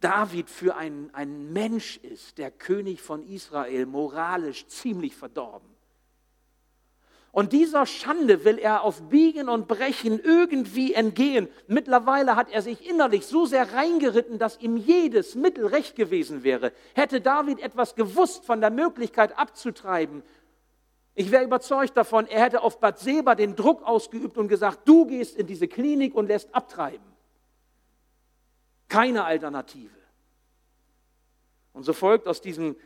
David 0.00 0.50
für 0.50 0.74
ein, 0.74 1.10
ein 1.12 1.52
Mensch 1.52 1.98
ist, 1.98 2.38
der 2.38 2.50
König 2.50 3.00
von 3.00 3.22
Israel, 3.22 3.86
moralisch 3.86 4.66
ziemlich 4.66 5.14
verdorben. 5.14 5.77
Und 7.30 7.52
dieser 7.52 7.86
Schande 7.86 8.44
will 8.44 8.58
er 8.58 8.82
auf 8.82 9.02
Biegen 9.10 9.48
und 9.48 9.68
Brechen 9.68 10.18
irgendwie 10.18 10.94
entgehen. 10.94 11.48
Mittlerweile 11.66 12.36
hat 12.36 12.50
er 12.50 12.62
sich 12.62 12.88
innerlich 12.88 13.26
so 13.26 13.46
sehr 13.46 13.72
reingeritten, 13.72 14.38
dass 14.38 14.60
ihm 14.60 14.76
jedes 14.76 15.34
Mittel 15.34 15.66
recht 15.66 15.94
gewesen 15.94 16.42
wäre. 16.42 16.72
Hätte 16.94 17.20
David 17.20 17.60
etwas 17.60 17.94
gewusst 17.94 18.44
von 18.44 18.60
der 18.60 18.70
Möglichkeit 18.70 19.38
abzutreiben, 19.38 20.22
ich 21.18 21.32
wäre 21.32 21.42
überzeugt 21.42 21.96
davon, 21.96 22.28
er 22.28 22.44
hätte 22.44 22.62
auf 22.62 22.78
Bad 22.78 23.00
Seba 23.00 23.34
den 23.34 23.56
Druck 23.56 23.82
ausgeübt 23.82 24.38
und 24.38 24.46
gesagt, 24.46 24.86
du 24.86 25.04
gehst 25.04 25.34
in 25.34 25.48
diese 25.48 25.66
Klinik 25.66 26.14
und 26.14 26.28
lässt 26.28 26.54
abtreiben. 26.54 27.04
Keine 28.86 29.24
Alternative. 29.24 29.96
Und 31.72 31.82
so 31.82 31.92
folgt 31.92 32.28
aus 32.28 32.40
diesem 32.40 32.76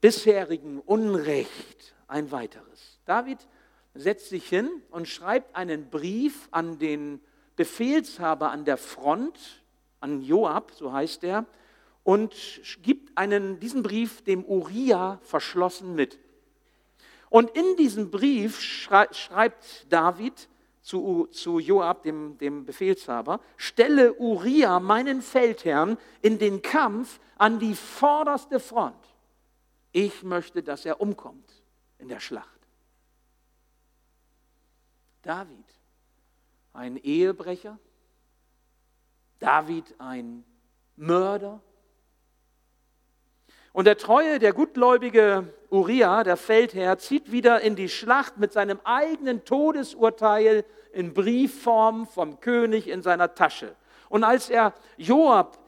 bisherigen 0.00 0.78
Unrecht 0.78 1.96
ein 2.06 2.30
weiteres. 2.30 3.00
David 3.06 3.38
setzt 3.94 4.28
sich 4.28 4.48
hin 4.48 4.68
und 4.90 5.08
schreibt 5.08 5.56
einen 5.56 5.90
Brief 5.90 6.48
an 6.50 6.78
den 6.78 7.20
Befehlshaber 7.56 8.50
an 8.50 8.64
der 8.64 8.76
Front, 8.76 9.62
an 10.00 10.22
Joab, 10.22 10.72
so 10.72 10.92
heißt 10.92 11.24
er, 11.24 11.44
und 12.04 12.34
gibt 12.82 13.16
einen, 13.18 13.60
diesen 13.60 13.82
Brief 13.82 14.22
dem 14.22 14.44
Uriah 14.44 15.20
verschlossen 15.22 15.94
mit. 15.94 16.18
Und 17.28 17.50
in 17.50 17.76
diesem 17.76 18.10
Brief 18.10 18.60
schreibt 18.60 19.86
David 19.92 20.48
zu, 20.82 21.28
zu 21.30 21.58
Joab, 21.58 22.02
dem, 22.02 22.38
dem 22.38 22.64
Befehlshaber, 22.64 23.40
stelle 23.56 24.14
Uriah, 24.14 24.80
meinen 24.80 25.22
Feldherrn, 25.22 25.98
in 26.22 26.38
den 26.38 26.62
Kampf 26.62 27.20
an 27.36 27.58
die 27.58 27.74
vorderste 27.74 28.58
Front. 28.58 28.96
Ich 29.92 30.22
möchte, 30.22 30.62
dass 30.62 30.84
er 30.86 31.00
umkommt 31.00 31.62
in 31.98 32.08
der 32.08 32.20
Schlacht. 32.20 32.59
David, 35.22 35.64
ein 36.72 36.96
Ehebrecher, 36.96 37.78
David, 39.38 39.94
ein 39.98 40.44
Mörder, 40.96 41.60
und 43.72 43.84
der 43.84 43.96
treue, 43.96 44.38
der 44.38 44.52
gutgläubige 44.52 45.52
Uriah, 45.70 46.24
der 46.24 46.36
Feldherr, 46.36 46.98
zieht 46.98 47.30
wieder 47.30 47.60
in 47.60 47.76
die 47.76 47.88
Schlacht 47.88 48.36
mit 48.36 48.52
seinem 48.52 48.80
eigenen 48.82 49.44
Todesurteil 49.44 50.64
in 50.92 51.14
Briefform 51.14 52.06
vom 52.06 52.40
König 52.40 52.88
in 52.88 53.02
seiner 53.02 53.34
Tasche. 53.34 53.76
Und 54.08 54.24
als 54.24 54.50
er 54.50 54.74
Joab 54.96 55.58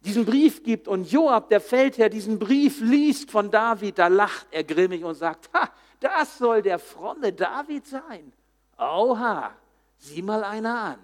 diesen 0.00 0.24
Brief 0.24 0.64
gibt 0.64 0.88
und 0.88 1.10
Joab, 1.10 1.48
der 1.48 1.60
Feldherr, 1.60 2.08
diesen 2.08 2.40
Brief 2.40 2.80
liest 2.80 3.30
von 3.30 3.50
David, 3.50 3.98
da 3.98 4.08
lacht 4.08 4.48
er 4.50 4.64
grimmig 4.64 5.04
und 5.04 5.14
sagt, 5.14 5.48
ha, 5.52 5.70
das 6.00 6.38
soll 6.38 6.62
der 6.62 6.80
fromme 6.80 7.32
David 7.32 7.86
sein. 7.86 8.32
Oha, 8.78 9.52
sieh 9.98 10.22
mal 10.22 10.44
einer 10.44 10.80
an, 10.80 10.98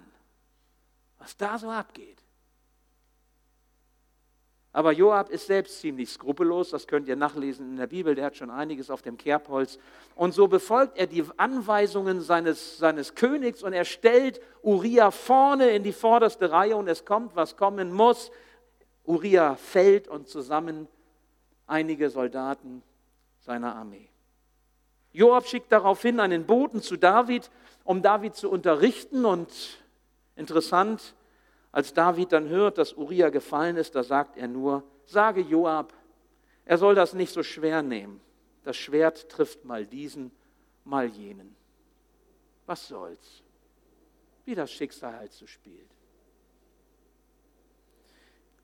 was 1.19 1.35
da 1.35 1.57
so 1.57 1.69
abgeht. 1.69 2.25
Aber 4.75 4.91
Joab 4.91 5.29
ist 5.29 5.47
selbst 5.47 5.79
ziemlich 5.79 6.09
skrupellos, 6.09 6.71
das 6.71 6.85
könnt 6.85 7.07
ihr 7.07 7.15
nachlesen 7.15 7.69
in 7.69 7.77
der 7.77 7.87
Bibel, 7.87 8.13
der 8.13 8.25
hat 8.25 8.35
schon 8.35 8.49
einiges 8.49 8.89
auf 8.89 9.01
dem 9.01 9.17
Kerbholz. 9.17 9.79
Und 10.15 10.33
so 10.33 10.49
befolgt 10.49 10.97
er 10.97 11.07
die 11.07 11.23
Anweisungen 11.37 12.19
seines, 12.19 12.77
seines 12.77 13.15
Königs 13.15 13.63
und 13.63 13.71
er 13.71 13.85
stellt 13.85 14.41
Uriah 14.61 15.11
vorne 15.11 15.69
in 15.69 15.83
die 15.83 15.93
vorderste 15.93 16.51
Reihe 16.51 16.75
und 16.75 16.89
es 16.89 17.05
kommt, 17.05 17.37
was 17.37 17.55
kommen 17.55 17.93
muss. 17.93 18.31
Uriah 19.05 19.55
fällt 19.55 20.09
und 20.09 20.27
zusammen 20.27 20.89
einige 21.67 22.09
Soldaten 22.09 22.83
seiner 23.39 23.77
Armee. 23.77 24.09
Joab 25.15 25.47
schickt 25.47 25.71
daraufhin 25.71 26.19
einen 26.19 26.45
Boten 26.45 26.81
zu 26.81 26.97
David, 26.97 27.49
um 27.85 28.01
David 28.01 28.35
zu 28.35 28.51
unterrichten 28.51 29.23
und 29.23 29.49
interessant, 30.35 31.15
als 31.71 31.93
David 31.93 32.33
dann 32.33 32.49
hört, 32.49 32.77
dass 32.77 32.91
Uriah 32.93 33.29
gefallen 33.29 33.77
ist, 33.77 33.95
da 33.95 34.03
sagt 34.03 34.35
er 34.35 34.49
nur, 34.49 34.83
sage 35.05 35.39
Joab, 35.39 35.93
er 36.65 36.77
soll 36.77 36.95
das 36.95 37.13
nicht 37.13 37.31
so 37.31 37.43
schwer 37.43 37.81
nehmen. 37.81 38.19
Das 38.65 38.75
Schwert 38.75 39.29
trifft 39.29 39.63
mal 39.63 39.85
diesen, 39.85 40.31
mal 40.83 41.05
jenen. 41.05 41.55
Was 42.65 42.85
soll's? 42.85 43.41
Wie 44.43 44.55
das 44.55 44.69
Schicksal 44.69 45.15
halt 45.15 45.31
so 45.31 45.47
spielt. 45.47 45.94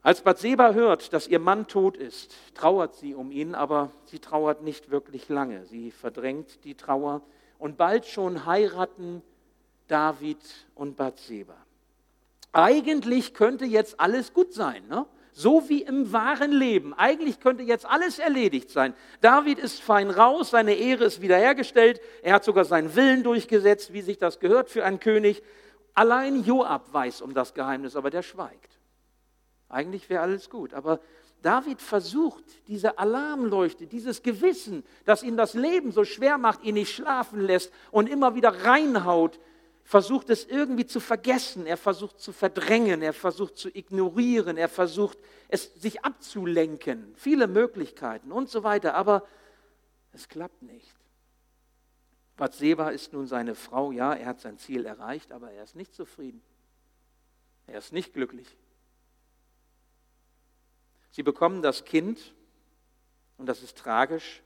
Als 0.04 0.22
Bathseba 0.22 0.74
hört, 0.74 1.14
dass 1.14 1.28
ihr 1.28 1.38
Mann 1.38 1.68
tot 1.68 1.96
ist, 1.96 2.36
trauert 2.56 2.96
sie 2.96 3.14
um 3.14 3.32
ihn, 3.32 3.54
aber 3.54 3.92
sie 4.06 4.18
trauert 4.18 4.64
nicht 4.64 4.90
wirklich 4.90 5.30
lange. 5.30 5.66
Sie 5.66 5.92
verdrängt 5.92 6.64
die 6.64 6.74
Trauer 6.74 7.22
und 7.60 7.78
bald 7.78 8.08
schon 8.08 8.48
heiraten 8.48 9.22
David 9.88 10.40
und 10.74 10.98
Bathseba. 10.98 11.56
Eigentlich 12.52 13.36
könnte 13.36 13.66
jetzt 13.66 14.00
alles 14.00 14.34
gut 14.34 14.54
sein, 14.54 14.88
ne? 14.90 15.06
so 15.34 15.70
wie 15.70 15.84
im 15.84 16.12
wahren 16.12 16.52
Leben. 16.52 16.96
Eigentlich 16.96 17.40
könnte 17.40 17.62
jetzt 17.62 17.86
alles 17.86 18.18
erledigt 18.18 18.72
sein. 18.72 18.96
David 19.22 19.60
ist 19.60 19.82
fein 19.82 20.10
raus, 20.10 20.50
seine 20.50 20.74
Ehre 20.74 21.06
ist 21.06 21.22
wiederhergestellt, 21.22 22.02
er 22.24 22.34
hat 22.34 22.44
sogar 22.44 22.66
seinen 22.66 22.96
Willen 22.96 23.24
durchgesetzt, 23.24 23.94
wie 23.94 24.02
sich 24.02 24.18
das 24.18 24.40
gehört 24.40 24.70
für 24.70 24.84
einen 24.84 25.00
König. 25.00 25.44
Allein 25.94 26.44
Joab 26.44 26.92
weiß 26.92 27.22
um 27.22 27.36
das 27.36 27.54
Geheimnis, 27.54 27.96
aber 27.96 28.10
der 28.10 28.24
schweigt. 28.24 28.71
Eigentlich 29.72 30.10
wäre 30.10 30.22
alles 30.22 30.50
gut, 30.50 30.74
aber 30.74 31.00
David 31.42 31.82
versucht, 31.82 32.44
diese 32.68 33.00
Alarmleuchte, 33.00 33.88
dieses 33.88 34.22
Gewissen, 34.22 34.84
das 35.06 35.24
ihn 35.24 35.38
das 35.38 35.54
Leben 35.54 35.92
so 35.92 36.04
schwer 36.04 36.38
macht, 36.38 36.64
ihn 36.64 36.76
nicht 36.76 36.94
schlafen 36.94 37.40
lässt 37.40 37.74
und 37.90 38.10
immer 38.10 38.36
wieder 38.36 38.66
reinhaut, 38.66 39.40
versucht 39.84 40.30
es 40.30 40.46
irgendwie 40.46 40.86
zu 40.86 41.00
vergessen, 41.00 41.66
er 41.66 41.78
versucht 41.78 42.20
zu 42.20 42.32
verdrängen, 42.32 43.02
er 43.02 43.14
versucht 43.14 43.58
zu 43.58 43.70
ignorieren, 43.76 44.58
er 44.58 44.70
versucht 44.70 45.18
es 45.48 45.74
sich 45.76 46.04
abzulenken, 46.06 47.14
viele 47.16 47.48
Möglichkeiten 47.48 48.32
und 48.32 48.50
so 48.50 48.64
weiter, 48.64 48.94
aber 48.94 49.26
es 50.14 50.28
klappt 50.28 50.62
nicht. 50.62 50.94
Bathseba 52.36 52.90
ist 52.90 53.14
nun 53.14 53.26
seine 53.26 53.56
Frau, 53.56 53.92
ja, 53.92 54.14
er 54.14 54.28
hat 54.28 54.42
sein 54.42 54.58
Ziel 54.58 54.86
erreicht, 54.86 55.32
aber 55.32 55.52
er 55.52 55.64
ist 55.64 55.76
nicht 55.76 55.96
zufrieden. 55.96 56.42
Er 57.68 57.80
ist 57.80 57.94
nicht 57.94 58.14
glücklich. 58.14 58.58
Sie 61.12 61.24
bekommen 61.24 61.62
das 61.62 61.86
Kind, 61.86 62.34
und 63.38 63.46
das 63.48 63.62
ist 63.64 63.78
tragisch, 63.78 64.42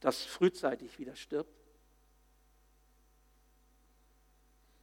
das 0.00 0.22
frühzeitig 0.22 0.98
wieder 0.98 1.16
stirbt. 1.16 1.60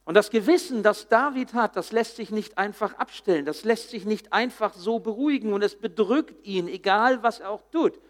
Und 0.04 0.14
das 0.14 0.30
Gewissen, 0.30 0.82
das 0.82 1.08
David 1.08 1.52
hat, 1.52 1.76
das 1.76 1.92
lässt 1.92 2.16
sich 2.16 2.30
nicht 2.30 2.56
einfach 2.56 2.94
abstellen, 2.94 3.44
das 3.44 3.64
lässt 3.64 3.90
sich 3.90 4.06
nicht 4.06 4.32
einfach 4.32 4.72
so 4.72 5.00
beruhigen 5.00 5.52
und 5.52 5.62
es 5.62 5.76
bedrückt 5.76 6.46
ihn, 6.46 6.66
egal 6.66 7.22
was 7.22 7.40
er 7.40 7.50
auch 7.50 7.62
tut, 7.70 8.00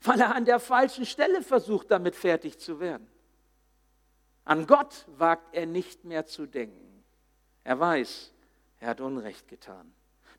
weil 0.00 0.20
er 0.20 0.34
an 0.34 0.44
der 0.44 0.58
falschen 0.58 1.06
Stelle 1.06 1.42
versucht, 1.42 1.90
damit 1.90 2.16
fertig 2.16 2.58
zu 2.58 2.80
werden. 2.80 3.06
An 4.44 4.66
Gott 4.66 5.06
wagt 5.06 5.54
er 5.54 5.66
nicht 5.66 6.04
mehr 6.04 6.26
zu 6.26 6.46
denken. 6.46 7.04
Er 7.62 7.78
weiß, 7.78 8.32
er 8.80 8.88
hat 8.88 9.00
Unrecht 9.00 9.46
getan. 9.46 9.92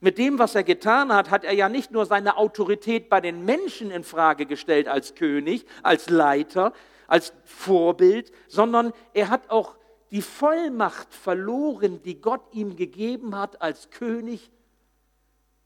Mit 0.04 0.18
dem, 0.18 0.40
was 0.40 0.56
er 0.56 0.64
getan 0.64 1.14
hat, 1.14 1.30
hat 1.30 1.44
er 1.44 1.54
ja 1.54 1.70
nicht 1.70 1.92
nur 1.92 2.08
seine 2.08 2.38
Autorität 2.38 3.08
bei 3.08 3.22
den 3.22 3.46
Menschen 3.46 3.92
in 3.92 4.04
Frage 4.04 4.48
gestellt 4.48 4.88
als 4.88 5.14
König, 5.14 5.66
als 5.84 6.10
Leiter, 6.10 6.74
als 7.06 7.34
Vorbild, 7.46 8.32
sondern 8.48 8.94
er 9.14 9.30
hat 9.30 9.52
auch 9.52 9.76
die 10.10 10.24
Vollmacht 10.24 11.14
verloren, 11.14 12.02
die 12.02 12.20
Gott 12.20 12.42
ihm 12.52 12.76
gegeben 12.76 13.38
hat 13.38 13.62
als 13.62 13.92
König 13.92 14.52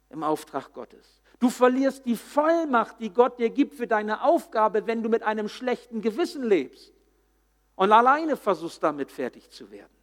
im 0.09 0.21
Auftrag 0.21 0.73
Gottes. 0.73 1.21
Du 1.39 1.49
verlierst 1.49 2.05
die 2.05 2.17
Vollmacht, 2.17 2.99
die 2.99 3.11
Gott 3.11 3.39
dir 3.39 3.49
gibt 3.49 3.75
für 3.75 3.87
deine 3.87 4.21
Aufgabe, 4.21 4.85
wenn 4.85 5.01
du 5.01 5.07
mit 5.07 5.23
einem 5.23 5.47
schlechten 5.47 6.01
Gewissen 6.01 6.43
lebst 6.43 6.93
und 7.75 7.93
alleine 7.93 8.35
versuchst 8.35 8.83
damit 8.83 9.11
fertig 9.11 9.49
zu 9.49 9.71
werden. 9.71 9.94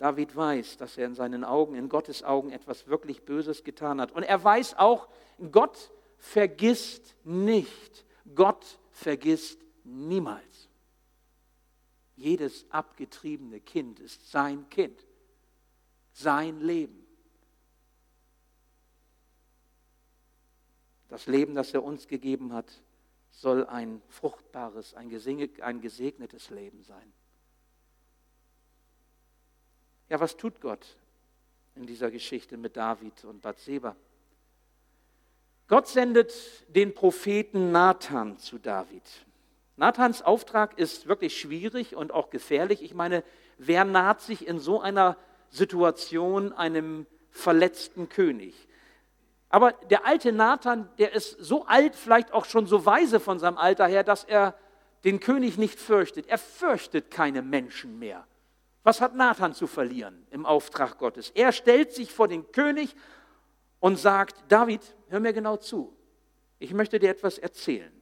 David 0.00 0.34
weiß, 0.34 0.78
dass 0.78 0.96
er 0.96 1.04
in 1.04 1.14
seinen 1.14 1.44
Augen, 1.44 1.74
in 1.74 1.90
Gottes 1.90 2.22
Augen 2.22 2.52
etwas 2.52 2.86
wirklich 2.86 3.26
Böses 3.26 3.64
getan 3.64 4.00
hat. 4.00 4.12
Und 4.12 4.22
er 4.22 4.42
weiß 4.42 4.78
auch, 4.78 5.08
Gott 5.52 5.92
vergisst 6.16 7.14
nicht. 7.22 8.06
Gott 8.34 8.78
vergisst 8.92 9.60
niemals. 9.84 10.70
Jedes 12.16 12.64
abgetriebene 12.70 13.60
Kind 13.60 14.00
ist 14.00 14.30
sein 14.30 14.70
Kind. 14.70 15.04
Sein 16.14 16.60
Leben. 16.60 17.06
Das 21.08 21.26
Leben, 21.26 21.54
das 21.54 21.74
er 21.74 21.84
uns 21.84 22.08
gegeben 22.08 22.54
hat, 22.54 22.72
soll 23.32 23.66
ein 23.66 24.00
fruchtbares, 24.08 24.94
ein 24.94 25.10
gesegnetes 25.10 26.48
Leben 26.48 26.84
sein. 26.84 27.12
Ja, 30.10 30.18
was 30.18 30.36
tut 30.36 30.60
Gott 30.60 30.84
in 31.76 31.86
dieser 31.86 32.10
Geschichte 32.10 32.56
mit 32.56 32.76
David 32.76 33.24
und 33.24 33.42
Bathseba? 33.42 33.94
Gott 35.68 35.86
sendet 35.86 36.34
den 36.68 36.92
Propheten 36.94 37.70
Nathan 37.70 38.36
zu 38.36 38.58
David. 38.58 39.04
Nathans 39.76 40.20
Auftrag 40.20 40.76
ist 40.80 41.06
wirklich 41.06 41.40
schwierig 41.40 41.94
und 41.94 42.10
auch 42.10 42.30
gefährlich. 42.30 42.82
Ich 42.82 42.92
meine, 42.92 43.22
wer 43.56 43.84
naht 43.84 44.20
sich 44.20 44.48
in 44.48 44.58
so 44.58 44.80
einer 44.80 45.16
Situation 45.48 46.52
einem 46.52 47.06
verletzten 47.30 48.08
König? 48.08 48.66
Aber 49.48 49.72
der 49.90 50.06
alte 50.06 50.32
Nathan, 50.32 50.90
der 50.98 51.12
ist 51.12 51.36
so 51.38 51.66
alt, 51.66 51.94
vielleicht 51.94 52.32
auch 52.32 52.46
schon 52.46 52.66
so 52.66 52.84
weise 52.84 53.20
von 53.20 53.38
seinem 53.38 53.58
Alter 53.58 53.86
her, 53.86 54.02
dass 54.02 54.24
er 54.24 54.56
den 55.04 55.20
König 55.20 55.56
nicht 55.56 55.78
fürchtet. 55.78 56.26
Er 56.26 56.38
fürchtet 56.38 57.12
keine 57.12 57.42
Menschen 57.42 58.00
mehr. 58.00 58.26
Was 58.82 59.00
hat 59.00 59.14
Nathan 59.14 59.54
zu 59.54 59.66
verlieren 59.66 60.26
im 60.30 60.46
Auftrag 60.46 60.98
Gottes? 60.98 61.30
Er 61.34 61.52
stellt 61.52 61.92
sich 61.92 62.12
vor 62.12 62.28
den 62.28 62.50
König 62.50 62.94
und 63.78 63.98
sagt, 63.98 64.36
David, 64.48 64.80
hör 65.08 65.20
mir 65.20 65.32
genau 65.32 65.56
zu. 65.56 65.96
Ich 66.58 66.72
möchte 66.72 66.98
dir 66.98 67.10
etwas 67.10 67.38
erzählen. 67.38 67.92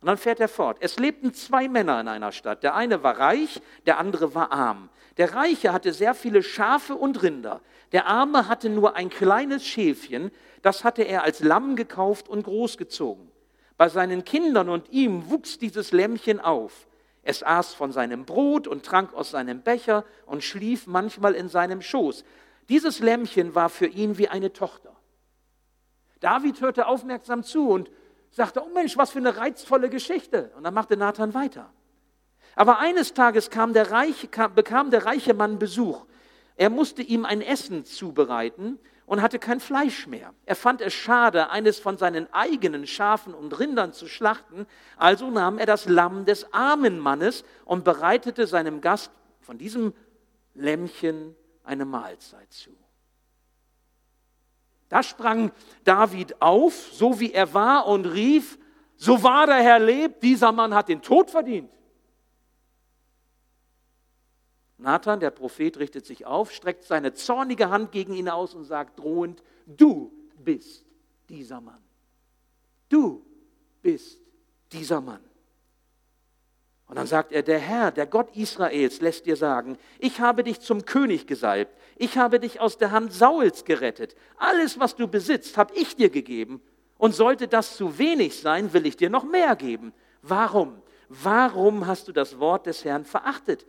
Und 0.00 0.08
dann 0.08 0.18
fährt 0.18 0.40
er 0.40 0.48
fort. 0.48 0.76
Es 0.80 0.98
lebten 0.98 1.32
zwei 1.32 1.66
Männer 1.66 1.98
in 1.98 2.08
einer 2.08 2.32
Stadt. 2.32 2.62
Der 2.62 2.74
eine 2.74 3.02
war 3.02 3.18
reich, 3.18 3.62
der 3.86 3.98
andere 3.98 4.34
war 4.34 4.52
arm. 4.52 4.90
Der 5.16 5.34
Reiche 5.34 5.72
hatte 5.72 5.94
sehr 5.94 6.14
viele 6.14 6.42
Schafe 6.42 6.94
und 6.94 7.22
Rinder. 7.22 7.62
Der 7.92 8.06
Arme 8.06 8.48
hatte 8.48 8.68
nur 8.68 8.96
ein 8.96 9.08
kleines 9.08 9.64
Schäfchen, 9.64 10.30
das 10.60 10.84
hatte 10.84 11.02
er 11.02 11.22
als 11.22 11.40
Lamm 11.40 11.76
gekauft 11.76 12.28
und 12.28 12.42
großgezogen. 12.42 13.30
Bei 13.78 13.88
seinen 13.88 14.24
Kindern 14.24 14.68
und 14.68 14.90
ihm 14.90 15.30
wuchs 15.30 15.58
dieses 15.58 15.92
Lämmchen 15.92 16.40
auf. 16.40 16.86
Es 17.24 17.42
aß 17.42 17.74
von 17.74 17.90
seinem 17.90 18.26
Brot 18.26 18.68
und 18.68 18.84
trank 18.84 19.14
aus 19.14 19.30
seinem 19.30 19.62
Becher 19.62 20.04
und 20.26 20.44
schlief 20.44 20.86
manchmal 20.86 21.34
in 21.34 21.48
seinem 21.48 21.80
Schoß. 21.80 22.24
Dieses 22.68 23.00
Lämmchen 23.00 23.54
war 23.54 23.70
für 23.70 23.86
ihn 23.86 24.18
wie 24.18 24.28
eine 24.28 24.52
Tochter. 24.52 24.94
David 26.20 26.60
hörte 26.60 26.86
aufmerksam 26.86 27.42
zu 27.42 27.68
und 27.68 27.90
sagte, 28.30 28.62
oh 28.62 28.68
Mensch, 28.74 28.96
was 28.96 29.10
für 29.10 29.18
eine 29.18 29.36
reizvolle 29.36 29.88
Geschichte. 29.88 30.52
Und 30.56 30.64
dann 30.64 30.74
machte 30.74 30.96
Nathan 30.96 31.34
weiter. 31.34 31.72
Aber 32.56 32.78
eines 32.78 33.14
Tages 33.14 33.50
kam 33.50 33.72
der 33.72 33.90
reiche, 33.90 34.28
kam, 34.28 34.54
bekam 34.54 34.90
der 34.90 35.06
reiche 35.06 35.34
Mann 35.34 35.58
Besuch. 35.58 36.04
Er 36.56 36.70
musste 36.70 37.02
ihm 37.02 37.24
ein 37.24 37.40
Essen 37.40 37.84
zubereiten 37.84 38.78
und 39.06 39.20
hatte 39.22 39.38
kein 39.38 39.60
Fleisch 39.60 40.06
mehr. 40.06 40.32
Er 40.46 40.56
fand 40.56 40.80
es 40.80 40.94
schade, 40.94 41.50
eines 41.50 41.78
von 41.78 41.98
seinen 41.98 42.32
eigenen 42.32 42.86
Schafen 42.86 43.34
und 43.34 43.58
Rindern 43.58 43.92
zu 43.92 44.08
schlachten, 44.08 44.66
also 44.96 45.30
nahm 45.30 45.58
er 45.58 45.66
das 45.66 45.86
Lamm 45.86 46.24
des 46.24 46.52
armen 46.52 46.98
Mannes 46.98 47.44
und 47.64 47.84
bereitete 47.84 48.46
seinem 48.46 48.80
Gast 48.80 49.10
von 49.40 49.58
diesem 49.58 49.92
Lämmchen 50.54 51.34
eine 51.64 51.84
Mahlzeit 51.84 52.52
zu. 52.52 52.70
Da 54.88 55.02
sprang 55.02 55.50
David 55.82 56.40
auf, 56.40 56.74
so 56.92 57.18
wie 57.20 57.32
er 57.32 57.52
war, 57.52 57.86
und 57.86 58.06
rief, 58.06 58.58
so 58.96 59.22
wahr 59.22 59.46
der 59.46 59.56
Herr 59.56 59.80
lebt, 59.80 60.22
dieser 60.22 60.52
Mann 60.52 60.74
hat 60.74 60.88
den 60.88 61.02
Tod 61.02 61.30
verdient. 61.30 61.70
Nathan, 64.78 65.20
der 65.20 65.30
Prophet, 65.30 65.78
richtet 65.78 66.04
sich 66.04 66.26
auf, 66.26 66.52
streckt 66.52 66.84
seine 66.84 67.14
zornige 67.14 67.70
Hand 67.70 67.92
gegen 67.92 68.14
ihn 68.14 68.28
aus 68.28 68.54
und 68.54 68.64
sagt 68.64 68.98
drohend, 68.98 69.42
du 69.66 70.12
bist 70.38 70.84
dieser 71.28 71.60
Mann. 71.60 71.82
Du 72.88 73.24
bist 73.82 74.18
dieser 74.72 75.00
Mann. 75.00 75.20
Und 76.86 76.96
dann 76.96 77.06
sagt 77.06 77.32
er, 77.32 77.42
der 77.42 77.58
Herr, 77.58 77.90
der 77.92 78.06
Gott 78.06 78.36
Israels, 78.36 79.00
lässt 79.00 79.26
dir 79.26 79.36
sagen, 79.36 79.78
ich 79.98 80.20
habe 80.20 80.44
dich 80.44 80.60
zum 80.60 80.84
König 80.84 81.26
gesalbt, 81.26 81.72
ich 81.96 82.18
habe 82.18 82.38
dich 82.38 82.60
aus 82.60 82.76
der 82.76 82.90
Hand 82.90 83.12
Sauls 83.12 83.64
gerettet, 83.64 84.14
alles, 84.36 84.78
was 84.78 84.94
du 84.94 85.08
besitzt, 85.08 85.56
habe 85.56 85.74
ich 85.74 85.96
dir 85.96 86.10
gegeben, 86.10 86.60
und 86.98 87.14
sollte 87.14 87.48
das 87.48 87.76
zu 87.76 87.98
wenig 87.98 88.40
sein, 88.40 88.72
will 88.72 88.86
ich 88.86 88.96
dir 88.96 89.10
noch 89.10 89.24
mehr 89.24 89.56
geben. 89.56 89.92
Warum? 90.22 90.82
Warum 91.08 91.86
hast 91.86 92.08
du 92.08 92.12
das 92.12 92.38
Wort 92.38 92.66
des 92.66 92.84
Herrn 92.84 93.04
verachtet 93.04 93.66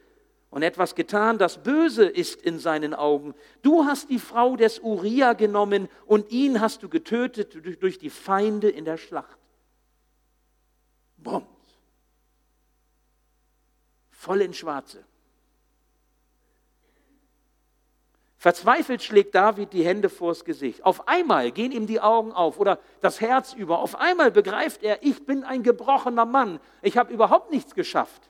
und 0.55 0.63
etwas 0.63 0.95
getan, 0.95 1.37
das 1.37 1.61
böse 1.61 2.05
ist 2.05 2.41
in 2.41 2.57
seinen 2.57 2.95
Augen? 2.95 3.35
Du 3.61 3.85
hast 3.85 4.09
die 4.09 4.19
Frau 4.19 4.55
des 4.55 4.79
Uriah 4.79 5.33
genommen 5.33 5.89
und 6.07 6.31
ihn 6.31 6.61
hast 6.61 6.81
du 6.81 6.89
getötet 6.89 7.55
durch 7.81 7.99
die 7.99 8.09
Feinde 8.09 8.69
in 8.69 8.85
der 8.85 8.97
Schlacht. 8.97 9.37
Bumm 11.17 11.45
voll 14.25 14.41
ins 14.41 14.57
Schwarze. 14.57 15.03
Verzweifelt 18.37 19.03
schlägt 19.03 19.35
David 19.35 19.71
die 19.71 19.85
Hände 19.85 20.09
vors 20.09 20.43
Gesicht. 20.45 20.83
Auf 20.83 21.07
einmal 21.07 21.51
gehen 21.51 21.71
ihm 21.71 21.85
die 21.85 22.01
Augen 22.01 22.31
auf 22.31 22.59
oder 22.59 22.79
das 23.01 23.21
Herz 23.21 23.53
über. 23.53 23.79
Auf 23.79 23.95
einmal 23.95 24.31
begreift 24.31 24.81
er, 24.81 25.03
ich 25.03 25.25
bin 25.27 25.43
ein 25.43 25.61
gebrochener 25.61 26.25
Mann. 26.25 26.59
Ich 26.81 26.97
habe 26.97 27.13
überhaupt 27.13 27.51
nichts 27.51 27.75
geschafft. 27.75 28.29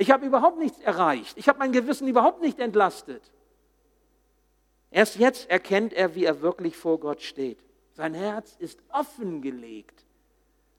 Ich 0.00 0.10
habe 0.10 0.24
überhaupt 0.24 0.58
nichts 0.58 0.78
erreicht. 0.78 1.36
Ich 1.36 1.46
habe 1.46 1.58
mein 1.58 1.72
Gewissen 1.72 2.08
überhaupt 2.08 2.40
nicht 2.40 2.58
entlastet. 2.58 3.22
Erst 4.90 5.16
jetzt 5.16 5.50
erkennt 5.50 5.92
er, 5.92 6.14
wie 6.14 6.24
er 6.24 6.40
wirklich 6.40 6.74
vor 6.74 6.98
Gott 6.98 7.20
steht. 7.20 7.58
Sein 7.92 8.14
Herz 8.14 8.56
ist 8.58 8.78
offengelegt. 8.88 10.06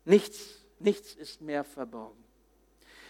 Nichts, 0.06 0.66
nichts 0.80 1.14
ist 1.14 1.40
mehr 1.40 1.64
verborgen. 1.64 2.18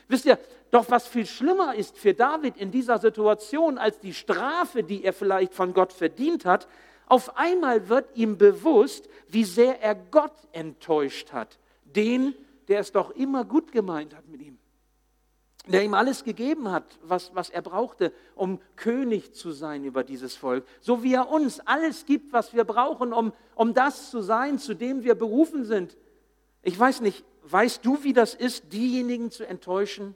Wisst 0.09 0.25
ihr, 0.25 0.37
doch 0.69 0.89
was 0.89 1.07
viel 1.07 1.25
schlimmer 1.25 1.75
ist 1.75 1.97
für 1.97 2.13
David 2.13 2.57
in 2.57 2.71
dieser 2.71 2.97
Situation 2.97 3.77
als 3.77 4.01
die 4.01 4.13
Strafe, 4.13 4.83
die 4.83 5.05
er 5.05 5.13
vielleicht 5.13 5.53
von 5.53 5.73
Gott 5.73 5.93
verdient 5.93 6.43
hat, 6.43 6.67
auf 7.07 7.37
einmal 7.37 7.87
wird 7.87 8.17
ihm 8.17 8.37
bewusst, 8.37 9.07
wie 9.29 9.45
sehr 9.45 9.81
er 9.81 9.95
Gott 9.95 10.35
enttäuscht 10.51 11.31
hat. 11.31 11.57
Den, 11.85 12.35
der 12.67 12.81
es 12.81 12.91
doch 12.91 13.11
immer 13.11 13.45
gut 13.45 13.71
gemeint 13.71 14.13
hat 14.13 14.27
mit 14.27 14.41
ihm. 14.41 14.57
Der 15.67 15.83
ihm 15.83 15.93
alles 15.93 16.23
gegeben 16.23 16.71
hat, 16.71 16.83
was, 17.03 17.35
was 17.35 17.49
er 17.49 17.61
brauchte, 17.61 18.11
um 18.33 18.59
König 18.75 19.33
zu 19.33 19.51
sein 19.51 19.83
über 19.85 20.03
dieses 20.03 20.35
Volk. 20.35 20.65
So 20.79 21.03
wie 21.03 21.13
er 21.13 21.29
uns 21.29 21.59
alles 21.59 22.05
gibt, 22.05 22.33
was 22.33 22.53
wir 22.53 22.63
brauchen, 22.63 23.13
um, 23.13 23.31
um 23.53 23.73
das 23.73 24.09
zu 24.09 24.21
sein, 24.21 24.57
zu 24.57 24.73
dem 24.73 25.03
wir 25.03 25.13
berufen 25.13 25.65
sind. 25.65 25.97
Ich 26.63 26.79
weiß 26.79 27.01
nicht, 27.01 27.23
weißt 27.43 27.85
du, 27.85 28.03
wie 28.03 28.13
das 28.13 28.33
ist, 28.33 28.73
diejenigen 28.73 29.29
zu 29.29 29.45
enttäuschen, 29.45 30.15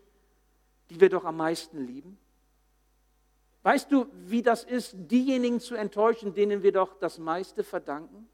die 0.89 0.99
wir 0.99 1.10
doch 1.10 1.25
am 1.25 1.38
meisten 1.38 1.86
lieben? 1.86 2.17
Weißt 3.63 3.91
du, 3.91 4.05
wie 4.27 4.43
das 4.43 4.63
ist, 4.63 4.93
diejenigen 4.95 5.60
zu 5.60 5.75
enttäuschen, 5.75 6.34
denen 6.34 6.62
wir 6.62 6.71
doch 6.71 6.99
das 6.99 7.17
meiste 7.17 7.63
verdanken? 7.63 8.27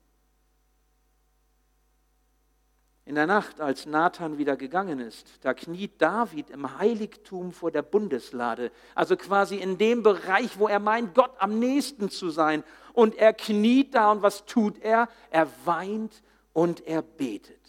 In 3.11 3.15
der 3.15 3.27
Nacht, 3.27 3.59
als 3.59 3.85
Nathan 3.87 4.37
wieder 4.37 4.55
gegangen 4.55 5.01
ist, 5.01 5.27
da 5.41 5.53
kniet 5.53 6.01
David 6.01 6.49
im 6.49 6.77
Heiligtum 6.77 7.51
vor 7.51 7.69
der 7.69 7.81
Bundeslade, 7.81 8.71
also 8.95 9.17
quasi 9.17 9.57
in 9.57 9.77
dem 9.77 10.01
Bereich, 10.01 10.57
wo 10.57 10.69
er 10.69 10.79
meint, 10.79 11.13
Gott 11.13 11.33
am 11.37 11.59
nächsten 11.59 12.09
zu 12.09 12.29
sein. 12.29 12.63
Und 12.93 13.15
er 13.15 13.33
kniet 13.33 13.95
da 13.95 14.13
und 14.13 14.21
was 14.21 14.45
tut 14.45 14.79
er? 14.81 15.09
Er 15.29 15.49
weint 15.65 16.23
und 16.53 16.87
er 16.87 17.01
betet. 17.01 17.59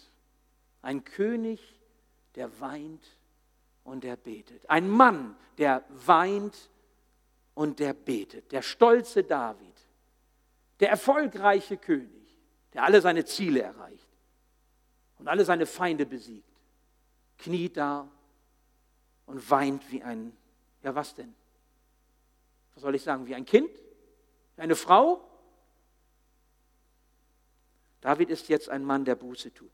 Ein 0.81 1.03
König, 1.03 1.59
der 2.35 2.61
weint 2.61 3.05
und 3.83 4.05
der 4.05 4.15
betet. 4.15 4.69
Ein 4.69 4.87
Mann, 4.89 5.35
der 5.57 5.83
weint 5.89 6.69
und 7.53 7.79
der 7.79 7.91
betet. 7.91 8.53
Der 8.53 8.61
stolze 8.61 9.25
David, 9.25 9.75
der 10.79 10.89
erfolgreiche 10.89 11.75
König, 11.75 12.39
der 12.73 12.85
alle 12.85 13.01
seine 13.01 13.25
Ziele 13.25 13.61
erreicht 13.61 14.12
und 15.23 15.29
alle 15.29 15.45
seine 15.45 15.65
Feinde 15.65 16.05
besiegt, 16.05 16.51
kniet 17.37 17.77
da 17.77 18.11
und 19.25 19.49
weint 19.49 19.89
wie 19.89 20.03
ein, 20.03 20.35
ja 20.81 20.93
was 20.95 21.15
denn? 21.15 21.33
Was 22.73 22.83
soll 22.83 22.93
ich 22.93 23.03
sagen, 23.03 23.25
wie 23.25 23.33
ein 23.33 23.45
Kind? 23.45 23.69
Wie 24.57 24.61
eine 24.61 24.75
Frau? 24.75 25.25
David 28.01 28.31
ist 28.31 28.49
jetzt 28.49 28.67
ein 28.67 28.83
Mann, 28.83 29.05
der 29.05 29.15
Buße 29.15 29.53
tut. 29.53 29.71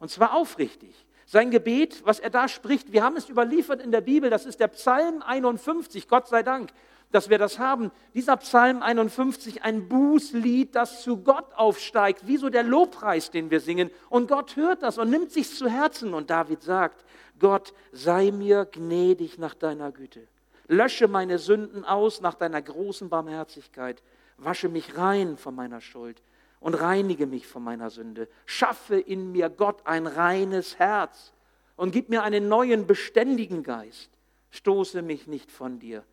Und 0.00 0.10
zwar 0.10 0.34
aufrichtig. 0.34 1.06
Sein 1.24 1.52
Gebet, 1.52 2.04
was 2.04 2.18
er 2.18 2.30
da 2.30 2.48
spricht, 2.48 2.90
wir 2.90 3.04
haben 3.04 3.16
es 3.16 3.28
überliefert 3.28 3.80
in 3.80 3.92
der 3.92 4.00
Bibel, 4.00 4.28
das 4.28 4.44
ist 4.44 4.58
der 4.58 4.68
Psalm 4.68 5.22
51, 5.22 6.08
Gott 6.08 6.26
sei 6.26 6.42
Dank, 6.42 6.72
dass 7.12 7.30
wir 7.30 7.38
das 7.38 7.58
haben. 7.58 7.90
Dieser 8.14 8.36
Psalm 8.36 8.82
51, 8.82 9.62
ein 9.62 9.88
Bußlied, 9.88 10.74
das 10.74 11.02
zu 11.02 11.18
Gott 11.18 11.46
aufsteigt, 11.54 12.26
wie 12.26 12.36
so 12.36 12.50
der 12.50 12.62
Lobpreis, 12.62 13.30
den 13.30 13.50
wir 13.50 13.60
singen. 13.60 13.90
Und 14.08 14.28
Gott 14.28 14.56
hört 14.56 14.82
das 14.82 14.98
und 14.98 15.10
nimmt 15.10 15.30
sich 15.30 15.54
zu 15.54 15.68
Herzen. 15.68 16.14
Und 16.14 16.30
David 16.30 16.62
sagt, 16.62 17.04
Gott, 17.38 17.72
sei 17.92 18.30
mir 18.30 18.64
gnädig 18.64 19.38
nach 19.38 19.54
deiner 19.54 19.92
Güte. 19.92 20.26
Lösche 20.68 21.06
meine 21.06 21.38
Sünden 21.38 21.84
aus 21.84 22.20
nach 22.20 22.34
deiner 22.34 22.60
großen 22.60 23.08
Barmherzigkeit. 23.08 24.02
Wasche 24.36 24.68
mich 24.68 24.96
rein 24.96 25.36
von 25.36 25.54
meiner 25.54 25.80
Schuld 25.80 26.20
und 26.60 26.74
reinige 26.74 27.26
mich 27.26 27.46
von 27.46 27.62
meiner 27.62 27.90
Sünde. 27.90 28.28
Schaffe 28.46 28.98
in 28.98 29.32
mir, 29.32 29.48
Gott, 29.48 29.86
ein 29.86 30.06
reines 30.06 30.78
Herz 30.78 31.32
und 31.76 31.92
gib 31.92 32.08
mir 32.08 32.24
einen 32.24 32.48
neuen, 32.48 32.86
beständigen 32.86 33.62
Geist. 33.62 34.10
Stoße 34.50 35.02
mich 35.02 35.26
nicht 35.26 35.52
von 35.52 35.78
dir 35.78 36.04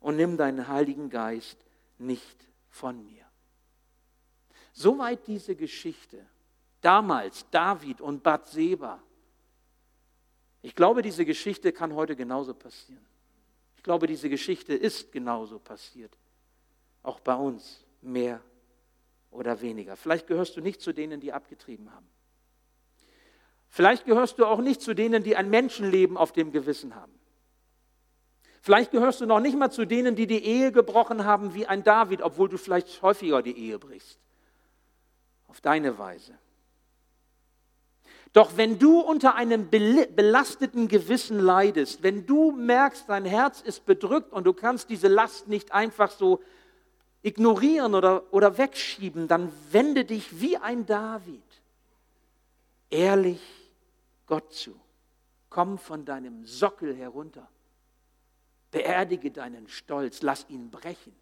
und 0.00 0.16
nimm 0.16 0.36
deinen 0.36 0.66
Heiligen 0.68 1.10
Geist 1.10 1.58
nicht 1.98 2.36
von 2.68 3.04
mir. 3.04 3.24
Soweit 4.72 5.26
diese 5.26 5.54
Geschichte. 5.54 6.26
Damals 6.80 7.44
David 7.50 8.00
und 8.00 8.22
Bathseba. 8.22 9.02
Ich 10.62 10.74
glaube, 10.74 11.02
diese 11.02 11.24
Geschichte 11.24 11.72
kann 11.72 11.94
heute 11.94 12.16
genauso 12.16 12.54
passieren. 12.54 13.04
Ich 13.76 13.82
glaube, 13.82 14.06
diese 14.06 14.28
Geschichte 14.28 14.74
ist 14.74 15.12
genauso 15.12 15.58
passiert. 15.58 16.16
Auch 17.02 17.20
bei 17.20 17.34
uns, 17.34 17.84
mehr 18.00 18.40
oder 19.30 19.60
weniger. 19.60 19.96
Vielleicht 19.96 20.26
gehörst 20.26 20.56
du 20.56 20.60
nicht 20.60 20.80
zu 20.80 20.92
denen, 20.92 21.20
die 21.20 21.32
abgetrieben 21.32 21.92
haben. 21.92 22.08
Vielleicht 23.68 24.04
gehörst 24.04 24.38
du 24.38 24.46
auch 24.46 24.60
nicht 24.60 24.80
zu 24.80 24.94
denen, 24.94 25.22
die 25.22 25.36
ein 25.36 25.48
Menschenleben 25.48 26.16
auf 26.16 26.32
dem 26.32 26.50
Gewissen 26.50 26.94
haben. 26.94 27.19
Vielleicht 28.60 28.90
gehörst 28.90 29.20
du 29.20 29.26
noch 29.26 29.40
nicht 29.40 29.56
mal 29.56 29.70
zu 29.70 29.86
denen, 29.86 30.16
die 30.16 30.26
die 30.26 30.44
Ehe 30.44 30.70
gebrochen 30.72 31.24
haben 31.24 31.54
wie 31.54 31.66
ein 31.66 31.82
David, 31.82 32.22
obwohl 32.22 32.48
du 32.48 32.58
vielleicht 32.58 33.00
häufiger 33.02 33.42
die 33.42 33.56
Ehe 33.56 33.78
brichst. 33.78 34.18
Auf 35.48 35.60
deine 35.60 35.98
Weise. 35.98 36.38
Doch 38.32 38.56
wenn 38.56 38.78
du 38.78 39.00
unter 39.00 39.34
einem 39.34 39.70
belasteten 39.70 40.86
Gewissen 40.86 41.40
leidest, 41.40 42.02
wenn 42.02 42.26
du 42.26 42.52
merkst, 42.52 43.08
dein 43.08 43.24
Herz 43.24 43.60
ist 43.60 43.86
bedrückt 43.86 44.32
und 44.32 44.44
du 44.44 44.52
kannst 44.52 44.88
diese 44.88 45.08
Last 45.08 45.48
nicht 45.48 45.72
einfach 45.72 46.10
so 46.12 46.40
ignorieren 47.22 47.94
oder, 47.94 48.22
oder 48.32 48.56
wegschieben, 48.56 49.26
dann 49.26 49.50
wende 49.72 50.04
dich 50.04 50.40
wie 50.40 50.56
ein 50.58 50.86
David 50.86 51.42
ehrlich 52.90 53.40
Gott 54.26 54.52
zu. 54.52 54.78
Komm 55.48 55.78
von 55.78 56.04
deinem 56.04 56.44
Sockel 56.44 56.94
herunter. 56.94 57.48
Beerdige 58.70 59.30
deinen 59.30 59.68
Stolz, 59.68 60.22
lass 60.22 60.48
ihn 60.48 60.70
brechen 60.70 61.14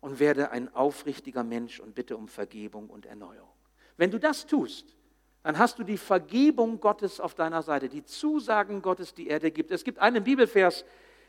und 0.00 0.18
werde 0.18 0.50
ein 0.50 0.74
aufrichtiger 0.74 1.44
Mensch 1.44 1.80
und 1.80 1.94
bitte 1.94 2.16
um 2.16 2.28
Vergebung 2.28 2.88
und 2.88 3.06
Erneuerung. 3.06 3.48
Wenn 3.96 4.10
du 4.10 4.18
das 4.18 4.46
tust, 4.46 4.96
dann 5.42 5.58
hast 5.58 5.78
du 5.78 5.84
die 5.84 5.98
Vergebung 5.98 6.80
Gottes 6.80 7.20
auf 7.20 7.34
deiner 7.34 7.62
Seite, 7.62 7.88
die 7.88 8.04
Zusagen 8.04 8.82
Gottes, 8.82 9.14
die 9.14 9.28
er 9.28 9.38
dir 9.38 9.50
gibt. 9.50 9.70
Es 9.70 9.84
gibt 9.84 9.98
einen 9.98 10.24
Bibelvers, 10.24 10.84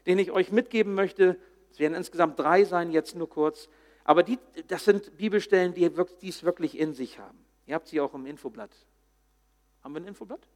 den 0.06 0.20
ich 0.20 0.32
euch 0.32 0.52
mitgeben 0.52 0.96
möchte. 0.96 1.38
Es 1.72 1.80
werden 1.80 1.94
insgesamt 1.94 2.40
drei 2.40 2.64
sein, 2.64 2.92
jetzt 2.92 3.16
nur 3.16 3.30
kurz. 3.30 3.70
Aber 4.04 4.24
die, 4.24 4.40
das 4.68 4.86
sind 4.86 5.18
Bibelstellen, 5.18 5.74
die 5.74 5.84
es 6.28 6.44
wirklich 6.44 6.80
in 6.80 6.94
sich 6.94 7.20
haben. 7.20 7.38
Ihr 7.68 7.76
habt 7.76 7.88
sie 7.88 8.00
auch 8.00 8.14
im 8.14 8.26
Infoblatt. 8.26 8.72
Haben 9.84 9.94
wir 9.94 10.02
ein 10.02 10.08
Infoblatt? 10.08 10.48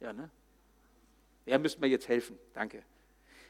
Ja, 0.00 0.12
ne? 0.12 0.30
Ja, 1.46 1.58
müsst 1.58 1.80
mir 1.80 1.86
jetzt 1.86 2.08
helfen. 2.08 2.38
Danke. 2.52 2.82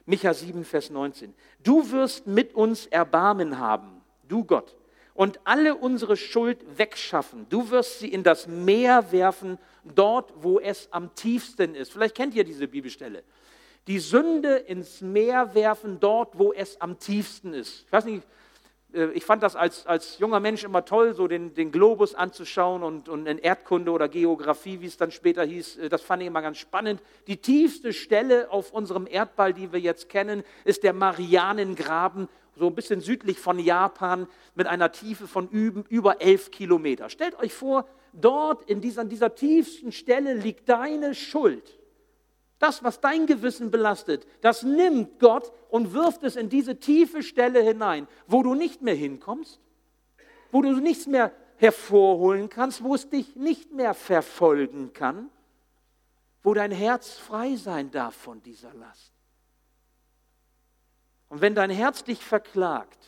Micha 0.04 0.32
7, 0.32 0.64
Vers 0.64 0.90
19. 0.90 1.34
Du 1.62 1.90
wirst 1.90 2.26
mit 2.26 2.54
uns 2.54 2.86
Erbarmen 2.86 3.58
haben, 3.58 4.02
du 4.28 4.44
Gott, 4.44 4.76
und 5.14 5.40
alle 5.44 5.74
unsere 5.74 6.16
Schuld 6.16 6.58
wegschaffen. 6.78 7.48
Du 7.48 7.70
wirst 7.70 7.98
sie 7.98 8.08
in 8.08 8.22
das 8.22 8.46
Meer 8.46 9.10
werfen, 9.10 9.58
dort, 9.82 10.32
wo 10.36 10.60
es 10.60 10.92
am 10.92 11.14
tiefsten 11.14 11.74
ist. 11.74 11.90
Vielleicht 11.92 12.14
kennt 12.14 12.34
ihr 12.34 12.44
diese 12.44 12.68
Bibelstelle. 12.68 13.24
Die 13.86 13.98
Sünde 13.98 14.56
ins 14.56 15.00
Meer 15.00 15.54
werfen, 15.54 15.98
dort, 15.98 16.38
wo 16.38 16.52
es 16.52 16.80
am 16.80 16.98
tiefsten 16.98 17.54
ist. 17.54 17.84
Ich 17.86 17.92
weiß 17.92 18.04
nicht, 18.04 18.26
ich 19.14 19.24
fand 19.24 19.42
das 19.42 19.56
als, 19.56 19.86
als 19.86 20.18
junger 20.18 20.40
Mensch 20.40 20.64
immer 20.64 20.84
toll, 20.84 21.14
so 21.14 21.28
den, 21.28 21.54
den 21.54 21.70
Globus 21.70 22.14
anzuschauen 22.14 22.82
und, 22.82 23.08
und 23.08 23.26
in 23.26 23.38
Erdkunde 23.38 23.90
oder 23.90 24.08
Geografie, 24.08 24.80
wie 24.80 24.86
es 24.86 24.96
dann 24.96 25.10
später 25.10 25.44
hieß, 25.44 25.76
äh, 25.76 25.88
das 25.88 26.02
fand 26.02 26.22
ich 26.22 26.28
immer 26.28 26.42
ganz 26.42 26.58
spannend. 26.58 27.00
Die 27.26 27.36
tiefste 27.36 27.92
Stelle 27.92 28.50
auf 28.50 28.72
unserem 28.72 29.06
Erdball, 29.06 29.52
die 29.52 29.72
wir 29.72 29.80
jetzt 29.80 30.08
kennen, 30.08 30.42
ist 30.64 30.82
der 30.82 30.92
Marianengraben, 30.92 32.28
so 32.56 32.68
ein 32.68 32.74
bisschen 32.74 33.00
südlich 33.00 33.38
von 33.38 33.58
Japan, 33.58 34.26
mit 34.54 34.66
einer 34.66 34.90
Tiefe 34.90 35.28
von 35.28 35.48
über 35.50 36.22
elf 36.22 36.50
Kilometer. 36.50 37.10
Stellt 37.10 37.38
euch 37.38 37.52
vor, 37.52 37.86
dort 38.14 38.62
in 38.62 38.80
dieser, 38.80 39.04
dieser 39.04 39.34
tiefsten 39.34 39.92
Stelle 39.92 40.34
liegt 40.34 40.68
deine 40.68 41.14
Schuld. 41.14 41.78
Das, 42.58 42.82
was 42.82 43.00
dein 43.00 43.26
Gewissen 43.26 43.70
belastet, 43.70 44.26
das 44.40 44.62
nimmt 44.62 45.18
Gott 45.18 45.52
und 45.68 45.92
wirft 45.92 46.22
es 46.22 46.36
in 46.36 46.48
diese 46.48 46.78
tiefe 46.78 47.22
Stelle 47.22 47.60
hinein, 47.60 48.08
wo 48.26 48.42
du 48.42 48.54
nicht 48.54 48.80
mehr 48.80 48.94
hinkommst, 48.94 49.60
wo 50.50 50.62
du 50.62 50.72
nichts 50.80 51.06
mehr 51.06 51.32
hervorholen 51.56 52.48
kannst, 52.48 52.82
wo 52.82 52.94
es 52.94 53.10
dich 53.10 53.36
nicht 53.36 53.72
mehr 53.72 53.94
verfolgen 53.94 54.92
kann, 54.92 55.30
wo 56.42 56.54
dein 56.54 56.70
Herz 56.70 57.14
frei 57.14 57.56
sein 57.56 57.90
darf 57.90 58.14
von 58.14 58.42
dieser 58.42 58.72
Last. 58.72 59.12
Und 61.28 61.40
wenn 61.40 61.54
dein 61.54 61.70
Herz 61.70 62.04
dich 62.04 62.24
verklagt, 62.24 62.98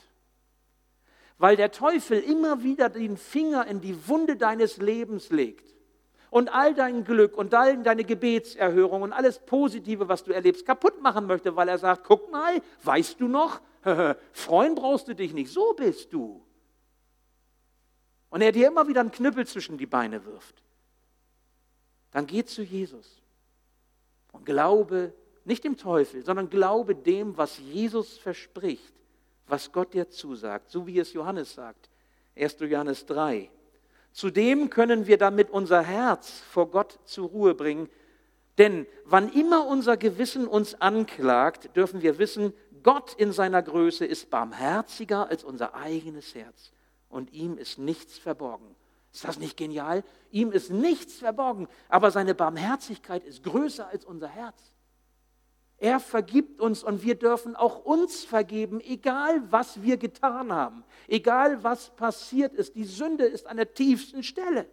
weil 1.39 1.57
der 1.57 1.71
Teufel 1.71 2.21
immer 2.21 2.63
wieder 2.63 2.89
den 2.89 3.17
Finger 3.17 3.67
in 3.67 3.81
die 3.81 4.09
Wunde 4.09 4.37
deines 4.37 4.79
Lebens 4.79 5.31
legt, 5.31 5.73
und 6.31 6.53
all 6.53 6.75
dein 6.75 7.05
Glück 7.05 7.37
und 7.37 7.55
all 7.55 7.83
deine 7.83 8.05
Gebetserhörung 8.05 9.03
und 9.03 9.12
alles 9.12 9.38
Positive, 9.38 10.09
was 10.09 10.25
du 10.25 10.33
erlebst, 10.33 10.67
kaputt 10.67 11.01
machen 11.01 11.27
möchte, 11.27 11.55
weil 11.57 11.69
er 11.69 11.79
sagt, 11.79 12.05
guck 12.05 12.31
mal, 12.31 12.61
weißt 12.83 13.21
du 13.21 13.29
noch, 13.29 13.61
freuen 14.33 14.75
brauchst 14.75 15.09
du 15.09 15.14
dich 15.14 15.33
nicht, 15.33 15.51
so 15.51 15.73
bist 15.75 16.12
du. 16.12 16.43
Und 18.31 18.43
er 18.43 18.53
dir 18.53 18.69
immer 18.69 18.87
wieder 18.88 19.01
einen 19.01 19.11
Knüppel 19.11 19.47
zwischen 19.47 19.79
die 19.79 19.87
Beine 19.87 20.25
wirft. 20.25 20.62
Dann 22.11 22.27
geh 22.27 22.45
zu 22.45 22.62
Jesus 22.62 23.23
und 24.33 24.45
glaube 24.45 25.14
nicht 25.45 25.64
dem 25.64 25.77
Teufel, 25.77 26.23
sondern 26.23 26.51
glaube 26.51 26.95
dem, 26.95 27.37
was 27.37 27.59
Jesus 27.59 28.19
verspricht, 28.19 28.95
was 29.47 29.73
Gott 29.73 29.95
dir 29.95 30.11
zusagt, 30.11 30.71
so 30.71 30.87
wie 30.87 30.99
es 30.99 31.12
Johannes 31.14 31.55
sagt. 31.55 31.88
1. 32.37 32.57
Johannes 32.61 33.07
3. 33.07 33.51
Zudem 34.19 34.69
können 34.69 35.07
wir 35.07 35.17
damit 35.17 35.49
unser 35.49 35.81
Herz 35.81 36.41
vor 36.51 36.73
Gott 36.73 36.99
zur 37.05 37.29
Ruhe 37.29 37.55
bringen. 37.55 37.89
Denn 38.59 38.85
wann 39.05 39.33
immer 39.33 39.65
unser 39.69 39.97
Gewissen 39.97 40.49
uns 40.49 40.75
anklagt, 40.81 41.77
dürfen 41.77 42.03
wir 42.03 42.19
wissen, 42.19 42.53
Gott 42.83 43.15
in 43.15 43.31
seiner 43.31 43.63
Größe 43.63 44.05
ist 44.05 44.29
barmherziger 44.29 45.29
als 45.29 45.45
unser 45.45 45.77
eigenes 45.77 46.35
Herz. 46.35 46.73
Und 47.09 47.33
ihm 47.33 47.59
ist 47.59 47.79
nichts 47.79 48.19
verborgen. 48.19 48.75
Ist 49.13 49.23
das 49.23 49.39
nicht 49.39 49.57
genial? 49.57 50.03
Ihm 50.33 50.51
ist 50.51 50.73
nichts 50.73 51.19
verborgen, 51.19 51.69
aber 51.89 52.11
seine 52.11 52.35
Barmherzigkeit 52.35 53.23
ist 53.23 53.45
größer 53.45 53.87
als 53.87 54.05
unser 54.05 54.27
Herz. 54.27 54.73
Er 55.79 56.01
vergibt 56.01 56.61
uns 56.61 56.83
und 56.83 57.05
wir 57.05 57.14
dürfen 57.14 57.55
auch 57.55 57.85
uns 57.85 58.25
vergeben, 58.25 58.81
egal 58.81 59.41
was 59.53 59.81
wir 59.83 59.97
getan 59.97 60.53
haben, 60.53 60.83
egal 61.07 61.62
was 61.62 61.91
passiert 61.95 62.53
ist. 62.55 62.75
Die 62.75 62.85
Sünde 62.85 63.25
ist 63.25 63.47
an 63.47 63.57
der 63.57 63.73
tiefsten 63.75 64.25
Stelle. 64.25 64.67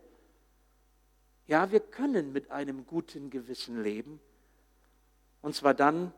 Ja, 1.48 1.72
wir 1.72 1.80
können 1.80 2.34
mit 2.34 2.50
einem 2.50 2.88
guten 2.88 3.30
Gewissen 3.30 3.84
leben. 3.84 4.20
Und 5.44 5.54
zwar 5.54 5.76
dann, 5.76 6.12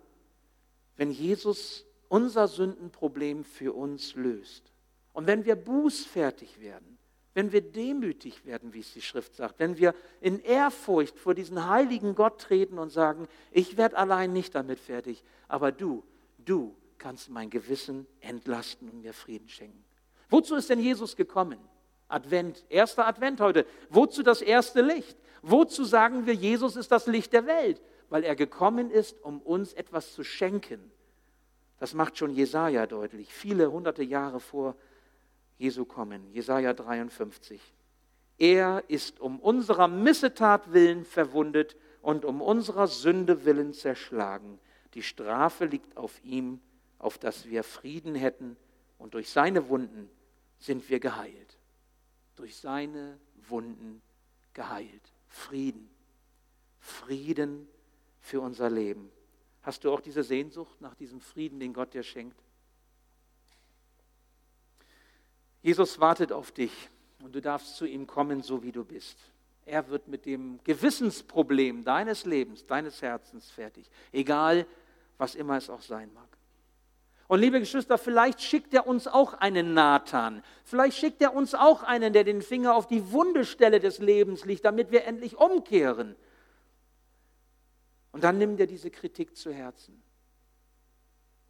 wenn 0.95 1.11
Jesus 1.11 1.85
unser 2.07 2.47
Sündenproblem 2.47 3.43
für 3.43 3.73
uns 3.73 4.15
löst. 4.15 4.71
Und 5.11 5.27
wenn 5.27 5.43
wir 5.43 5.57
bußfertig 5.57 6.61
werden 6.61 6.97
wenn 7.37 7.51
wir 7.51 7.61
demütig 7.61 8.45
werden, 8.45 8.73
wie 8.73 8.79
es 8.79 8.93
die 8.93 9.01
Schrift 9.03 9.35
sagt, 9.35 9.59
wenn 9.59 9.77
wir 9.77 9.93
in 10.21 10.39
Ehrfurcht 10.39 11.19
vor 11.19 11.35
diesen 11.35 11.69
heiligen 11.69 12.15
Gott 12.15 12.41
treten 12.41 12.79
und 12.79 12.89
sagen, 12.89 13.27
ich 13.51 13.77
werde 13.77 13.95
allein 13.95 14.33
nicht 14.33 14.55
damit 14.55 14.79
fertig, 14.79 15.23
aber 15.47 15.71
du, 15.71 16.03
du 16.39 16.75
kannst 16.97 17.29
mein 17.29 17.51
Gewissen 17.51 18.07
entlasten 18.21 18.89
und 18.89 19.03
mir 19.03 19.13
Frieden 19.13 19.49
schenken. 19.49 19.85
Wozu 20.31 20.55
ist 20.55 20.71
denn 20.71 20.79
Jesus 20.79 21.15
gekommen? 21.15 21.59
Advent, 22.07 22.65
erster 22.69 23.05
Advent 23.05 23.39
heute. 23.39 23.67
Wozu 23.91 24.23
das 24.23 24.41
erste 24.41 24.81
Licht? 24.81 25.15
Wozu 25.43 25.83
sagen 25.83 26.25
wir, 26.25 26.33
Jesus 26.33 26.75
ist 26.75 26.91
das 26.91 27.05
Licht 27.05 27.33
der 27.33 27.45
Welt? 27.45 27.79
Weil 28.09 28.23
er 28.23 28.35
gekommen 28.35 28.89
ist, 28.89 29.23
um 29.23 29.43
uns 29.43 29.73
etwas 29.73 30.11
zu 30.11 30.23
schenken. 30.23 30.91
Das 31.77 31.93
macht 31.93 32.17
schon 32.17 32.31
Jesaja 32.31 32.87
deutlich, 32.87 33.31
viele 33.31 33.71
hunderte 33.71 34.01
Jahre 34.01 34.39
vor 34.39 34.75
Jesu 35.57 35.85
kommen. 35.85 36.31
Jesaja 36.33 36.73
53. 36.73 37.61
Er 38.37 38.83
ist 38.87 39.19
um 39.19 39.39
unserer 39.39 39.87
Missetat 39.87 40.71
willen 40.71 41.05
verwundet 41.05 41.75
und 42.01 42.25
um 42.25 42.41
unserer 42.41 42.87
Sünde 42.87 43.45
willen 43.45 43.73
zerschlagen. 43.73 44.59
Die 44.93 45.03
Strafe 45.03 45.65
liegt 45.65 45.97
auf 45.97 46.23
ihm, 46.23 46.61
auf 46.99 47.17
dass 47.17 47.47
wir 47.47 47.63
Frieden 47.63 48.15
hätten, 48.15 48.57
und 48.97 49.13
durch 49.13 49.29
seine 49.29 49.69
Wunden 49.69 50.09
sind 50.57 50.89
wir 50.89 50.99
geheilt. 50.99 51.57
Durch 52.35 52.57
seine 52.57 53.19
Wunden 53.47 54.01
geheilt. 54.53 55.13
Frieden. 55.27 55.89
Frieden 56.79 57.67
für 58.19 58.41
unser 58.41 58.69
Leben. 58.69 59.11
Hast 59.61 59.83
du 59.83 59.91
auch 59.91 60.01
diese 60.01 60.23
Sehnsucht 60.23 60.81
nach 60.81 60.95
diesem 60.95 61.19
Frieden, 61.19 61.59
den 61.59 61.73
Gott 61.73 61.93
dir 61.93 62.03
schenkt? 62.03 62.41
Jesus 65.67 65.99
wartet 65.99 66.31
auf 66.31 66.53
dich 66.53 66.71
und 67.21 67.35
du 67.35 67.41
darfst 67.41 67.75
zu 67.75 67.85
ihm 67.85 68.07
kommen, 68.07 68.41
so 68.41 68.63
wie 68.63 68.71
du 68.71 68.85
bist. 68.85 69.19
Er 69.65 69.89
wird 69.89 70.07
mit 70.07 70.25
dem 70.25 70.61
Gewissensproblem 70.63 71.83
deines 71.83 72.23
Lebens, 72.23 72.65
deines 72.65 73.01
Herzens 73.01 73.51
fertig, 73.51 73.91
egal 74.13 74.65
was 75.17 75.35
immer 75.35 75.57
es 75.57 75.69
auch 75.69 75.81
sein 75.81 76.09
mag. 76.13 76.29
Und 77.27 77.41
liebe 77.41 77.59
Geschwister, 77.59 77.97
vielleicht 77.97 78.41
schickt 78.41 78.73
er 78.73 78.87
uns 78.87 79.07
auch 79.07 79.33
einen 79.33 79.73
Nathan. 79.73 80.41
Vielleicht 80.63 80.95
schickt 80.99 81.21
er 81.21 81.35
uns 81.35 81.53
auch 81.53 81.83
einen, 81.83 82.13
der 82.13 82.23
den 82.23 82.41
Finger 82.41 82.73
auf 82.73 82.87
die 82.87 83.11
Wundestelle 83.11 83.81
des 83.81 83.99
Lebens 83.99 84.45
legt, 84.45 84.63
damit 84.63 84.91
wir 84.91 85.03
endlich 85.03 85.35
umkehren. 85.35 86.15
Und 88.13 88.23
dann 88.23 88.37
nimmt 88.37 88.57
er 88.61 88.67
diese 88.67 88.89
Kritik 88.89 89.35
zu 89.35 89.51
Herzen. 89.51 90.01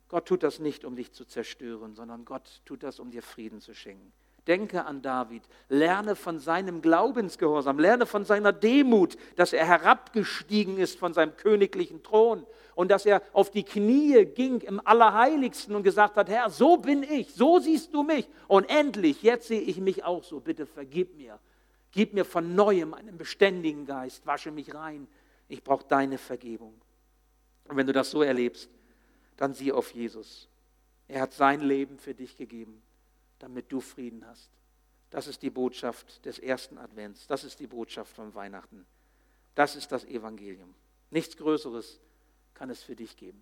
Gott 0.10 0.26
tut 0.26 0.44
das 0.44 0.60
nicht, 0.60 0.86
um 0.86 0.96
dich 0.96 1.12
zu 1.12 1.26
zerstören, 1.26 1.96
sondern 1.96 2.24
Gott 2.24 2.62
tut 2.66 2.84
das, 2.84 3.00
um 3.00 3.12
dir 3.12 3.22
Frieden 3.22 3.60
zu 3.60 3.74
schenken. 3.74 4.14
Denke 4.48 4.86
an 4.86 5.02
David, 5.02 5.44
lerne 5.68 6.16
von 6.16 6.40
seinem 6.40 6.82
Glaubensgehorsam, 6.82 7.80
lerne 7.80 8.06
von 8.06 8.24
seiner 8.24 8.54
Demut, 8.54 9.18
dass 9.36 9.52
er 9.52 9.66
herabgestiegen 9.66 10.78
ist 10.78 10.98
von 10.98 11.14
seinem 11.14 11.36
königlichen 11.36 12.02
Thron 12.02 12.46
und 12.74 12.90
dass 12.90 13.06
er 13.06 13.22
auf 13.34 13.52
die 13.52 13.64
Knie 13.64 14.24
ging 14.24 14.62
im 14.62 14.80
Allerheiligsten 14.86 15.76
und 15.76 15.84
gesagt 15.84 16.16
hat, 16.16 16.30
Herr, 16.30 16.50
so 16.50 16.78
bin 16.78 17.04
ich, 17.04 17.34
so 17.34 17.60
siehst 17.60 17.94
du 17.94 18.04
mich. 18.04 18.30
Und 18.48 18.70
endlich, 18.70 19.22
jetzt 19.22 19.50
sehe 19.50 19.60
ich 19.60 19.82
mich 19.82 20.06
auch 20.06 20.24
so, 20.24 20.40
bitte 20.40 20.66
vergib 20.66 21.18
mir, 21.18 21.40
gib 21.92 22.14
mir 22.14 22.24
von 22.24 22.56
neuem 22.56 22.94
einen 22.94 23.18
beständigen 23.18 23.86
Geist, 23.86 24.26
wasche 24.26 24.52
mich 24.52 24.74
rein, 24.74 25.10
ich 25.50 25.62
brauche 25.62 25.86
deine 25.90 26.18
Vergebung. 26.18 26.74
Und 27.68 27.76
wenn 27.76 27.88
du 27.88 27.92
das 27.92 28.12
so 28.12 28.22
erlebst, 28.22 28.70
dann 29.38 29.54
sieh 29.54 29.72
auf 29.72 29.94
Jesus. 29.94 30.50
Er 31.08 31.22
hat 31.22 31.34
sein 31.34 31.62
Leben 31.62 31.98
für 31.98 32.14
dich 32.14 32.36
gegeben 32.36 32.82
damit 33.40 33.72
du 33.72 33.80
Frieden 33.80 34.26
hast. 34.26 34.50
Das 35.10 35.28
ist 35.28 35.42
die 35.42 35.50
Botschaft 35.50 36.26
des 36.26 36.40
ersten 36.40 36.78
Advents. 36.78 37.28
Das 37.28 37.44
ist 37.44 37.60
die 37.60 37.68
Botschaft 37.68 38.14
von 38.14 38.34
Weihnachten. 38.36 38.86
Das 39.56 39.76
ist 39.76 39.92
das 39.92 40.06
Evangelium. 40.06 40.74
Nichts 41.10 41.38
Größeres 41.38 42.00
kann 42.54 42.70
es 42.70 42.84
für 42.84 42.96
dich 42.96 43.16
geben. 43.16 43.42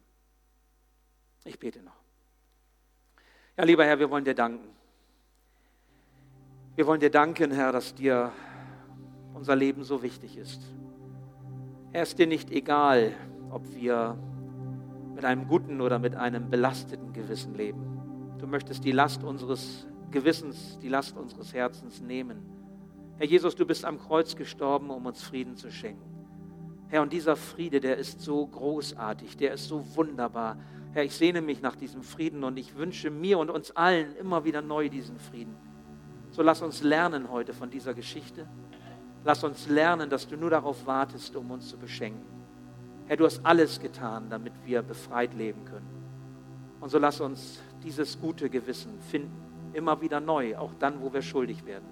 Ich 1.44 1.60
bete 1.60 1.82
noch. 1.82 1.96
Ja, 3.58 3.64
lieber 3.64 3.86
Herr, 3.86 4.00
wir 4.00 4.10
wollen 4.10 4.26
dir 4.26 4.36
danken. 4.36 4.68
Wir 6.76 6.86
wollen 6.86 7.00
dir 7.00 7.10
danken, 7.10 7.52
Herr, 7.52 7.72
dass 7.72 7.96
dir 7.96 8.34
unser 9.34 9.56
Leben 9.56 9.84
so 9.84 10.04
wichtig 10.04 10.38
ist. 10.38 10.62
Er 11.94 12.04
ist 12.04 12.20
dir 12.20 12.28
nicht 12.28 12.52
egal, 12.52 13.16
ob 13.50 13.74
wir 13.74 14.18
mit 15.16 15.24
einem 15.24 15.48
guten 15.48 15.80
oder 15.80 15.98
mit 15.98 16.16
einem 16.16 16.50
belasteten 16.50 17.14
Gewissen 17.14 17.56
leben. 17.56 18.36
Du 18.38 18.48
möchtest 18.48 18.84
die 18.84 18.92
Last 18.92 19.24
unseres 19.24 19.88
Gewissens, 20.12 20.78
die 20.80 20.90
Last 20.90 21.18
unseres 21.18 21.54
Herzens 21.54 22.02
nehmen. 22.02 22.38
Herr 23.18 23.26
Jesus, 23.26 23.56
du 23.56 23.66
bist 23.66 23.86
am 23.86 23.98
Kreuz 23.98 24.36
gestorben, 24.36 24.90
um 24.90 25.06
uns 25.06 25.24
Frieden 25.24 25.56
zu 25.56 25.72
schenken. 25.72 26.04
Herr, 26.90 27.02
und 27.02 27.14
dieser 27.14 27.38
Friede, 27.38 27.80
der 27.80 27.98
ist 27.98 28.22
so 28.22 28.46
großartig, 28.46 29.38
der 29.38 29.54
ist 29.54 29.68
so 29.68 29.86
wunderbar. 29.96 30.58
Herr, 30.92 31.06
ich 31.06 31.16
sehne 31.16 31.42
mich 31.42 31.62
nach 31.62 31.78
diesem 31.78 32.04
Frieden 32.04 32.44
und 32.44 32.58
ich 32.58 32.76
wünsche 32.76 33.10
mir 33.10 33.40
und 33.40 33.50
uns 33.50 33.72
allen 33.72 34.16
immer 34.18 34.44
wieder 34.44 34.62
neu 34.62 34.90
diesen 34.90 35.18
Frieden. 35.18 35.56
So 36.32 36.44
lass 36.44 36.62
uns 36.62 36.84
lernen 36.84 37.32
heute 37.32 37.54
von 37.54 37.70
dieser 37.70 37.94
Geschichte. 37.94 38.48
Lass 39.24 39.44
uns 39.46 39.70
lernen, 39.70 40.10
dass 40.10 40.28
du 40.28 40.36
nur 40.36 40.50
darauf 40.50 40.86
wartest, 40.86 41.36
um 41.38 41.52
uns 41.52 41.70
zu 41.70 41.78
beschenken. 41.78 42.35
Herr, 43.08 43.18
du 43.18 43.26
hast 43.26 43.46
alles 43.46 43.80
getan, 43.80 44.30
damit 44.30 44.54
wir 44.66 44.82
befreit 44.82 45.34
leben 45.34 45.64
können. 45.66 45.88
Und 46.80 46.90
so 46.90 46.98
lass 46.98 47.22
uns 47.22 47.60
dieses 47.84 48.20
gute 48.20 48.50
Gewissen 48.50 49.00
finden, 49.00 49.32
immer 49.74 50.02
wieder 50.02 50.20
neu, 50.20 50.58
auch 50.58 50.74
dann, 50.80 51.02
wo 51.02 51.14
wir 51.14 51.22
schuldig 51.22 51.66
werden. 51.66 51.88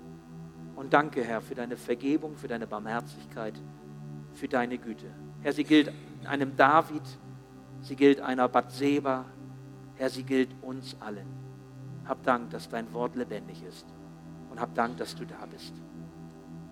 Und 0.75 0.93
danke, 0.93 1.23
Herr, 1.23 1.41
für 1.41 1.55
deine 1.55 1.77
Vergebung, 1.77 2.35
für 2.35 2.47
deine 2.47 2.65
Barmherzigkeit, 2.65 3.53
für 4.33 4.47
deine 4.47 4.77
Güte. 4.77 5.05
Herr, 5.41 5.53
sie 5.53 5.63
gilt 5.63 5.91
einem 6.25 6.55
David, 6.55 7.03
sie 7.81 7.95
gilt 7.95 8.19
einer 8.19 8.47
Bathseba, 8.47 9.25
Herr, 9.95 10.09
sie 10.09 10.23
gilt 10.23 10.49
uns 10.61 10.95
allen. 10.99 11.27
Hab 12.05 12.23
Dank, 12.23 12.49
dass 12.49 12.67
dein 12.69 12.91
Wort 12.93 13.15
lebendig 13.15 13.63
ist 13.63 13.85
und 14.49 14.59
hab 14.59 14.73
Dank, 14.73 14.97
dass 14.97 15.15
du 15.15 15.25
da 15.25 15.45
bist. 15.45 15.73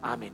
Amen. 0.01 0.31